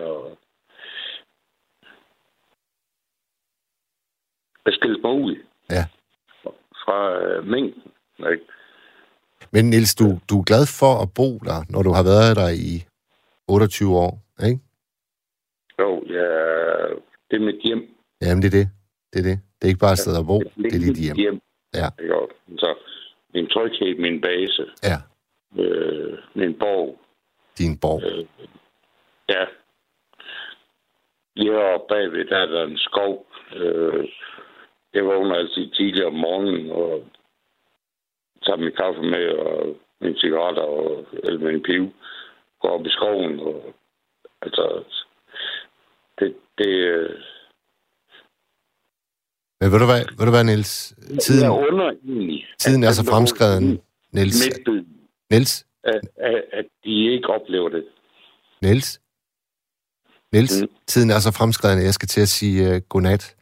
[4.65, 5.35] Jeg skilte mig ud
[5.69, 5.83] Ja.
[6.85, 7.83] fra øh, mængden.
[8.31, 8.45] Ikke?
[9.51, 12.49] Men Niels, du, du er glad for at bo der, når du har været der
[12.71, 12.71] i
[13.47, 14.13] 28 år,
[14.47, 14.59] ikke?
[15.79, 16.27] Jo, ja,
[17.29, 17.81] det er mit hjem.
[18.21, 18.67] Jamen, det er det.
[19.13, 19.39] Det er det.
[19.57, 21.15] Det er ikke bare et sted at bo, det er dit hjem.
[21.17, 21.41] hjem.
[21.73, 21.87] Ja.
[22.15, 22.75] Og Så
[23.33, 24.97] min tryghed, min base, Ja,
[25.61, 26.99] øh, min borg.
[27.57, 28.01] din borg.
[28.03, 28.25] Øh,
[29.29, 29.43] ja.
[31.35, 33.27] Lige heroppe bagved, der er der en skov.
[33.55, 34.09] Øh,
[34.93, 37.07] jeg vågner altid tidligere om morgenen og
[38.45, 41.93] tager min kaffe med og mine cigaretter og eller min piv.
[42.61, 43.73] Går op i skoven og
[44.41, 44.83] altså
[46.19, 47.19] det, det, øh,
[49.63, 50.93] Men ved du hvad, ved du hvad Niels?
[51.23, 52.45] Tiden, jeg under egentlig.
[52.59, 53.79] tiden er så den fremskreden,
[54.13, 54.45] Niels.
[54.45, 54.85] Midtbyen,
[55.31, 57.83] Niels, at, at, at de ikke oplever det.
[58.61, 58.99] Niels?
[60.33, 60.67] Niels, Mm.
[60.87, 63.35] tiden er så fremskreden, at jeg skal til at sige uh, godnat.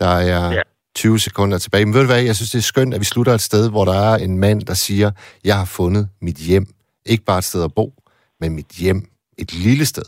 [0.00, 0.62] Der er Ja.
[0.94, 1.84] 20 sekunder tilbage.
[1.84, 3.84] Men ved du hvad, jeg synes, det er skønt, at vi slutter et sted, hvor
[3.84, 5.10] der er en mand, der siger,
[5.44, 6.66] jeg har fundet mit hjem.
[7.06, 7.92] Ikke bare et sted at bo,
[8.40, 9.08] men mit hjem.
[9.38, 10.02] Et lille sted.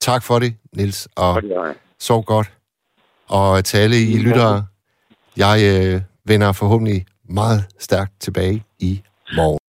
[0.00, 1.42] Tak for det, Niels, og
[2.00, 2.52] sov godt.
[3.28, 4.66] Og til alle I lyttere,
[5.36, 9.02] jeg øh, vender forhåbentlig meget stærkt tilbage i
[9.36, 9.58] morgen.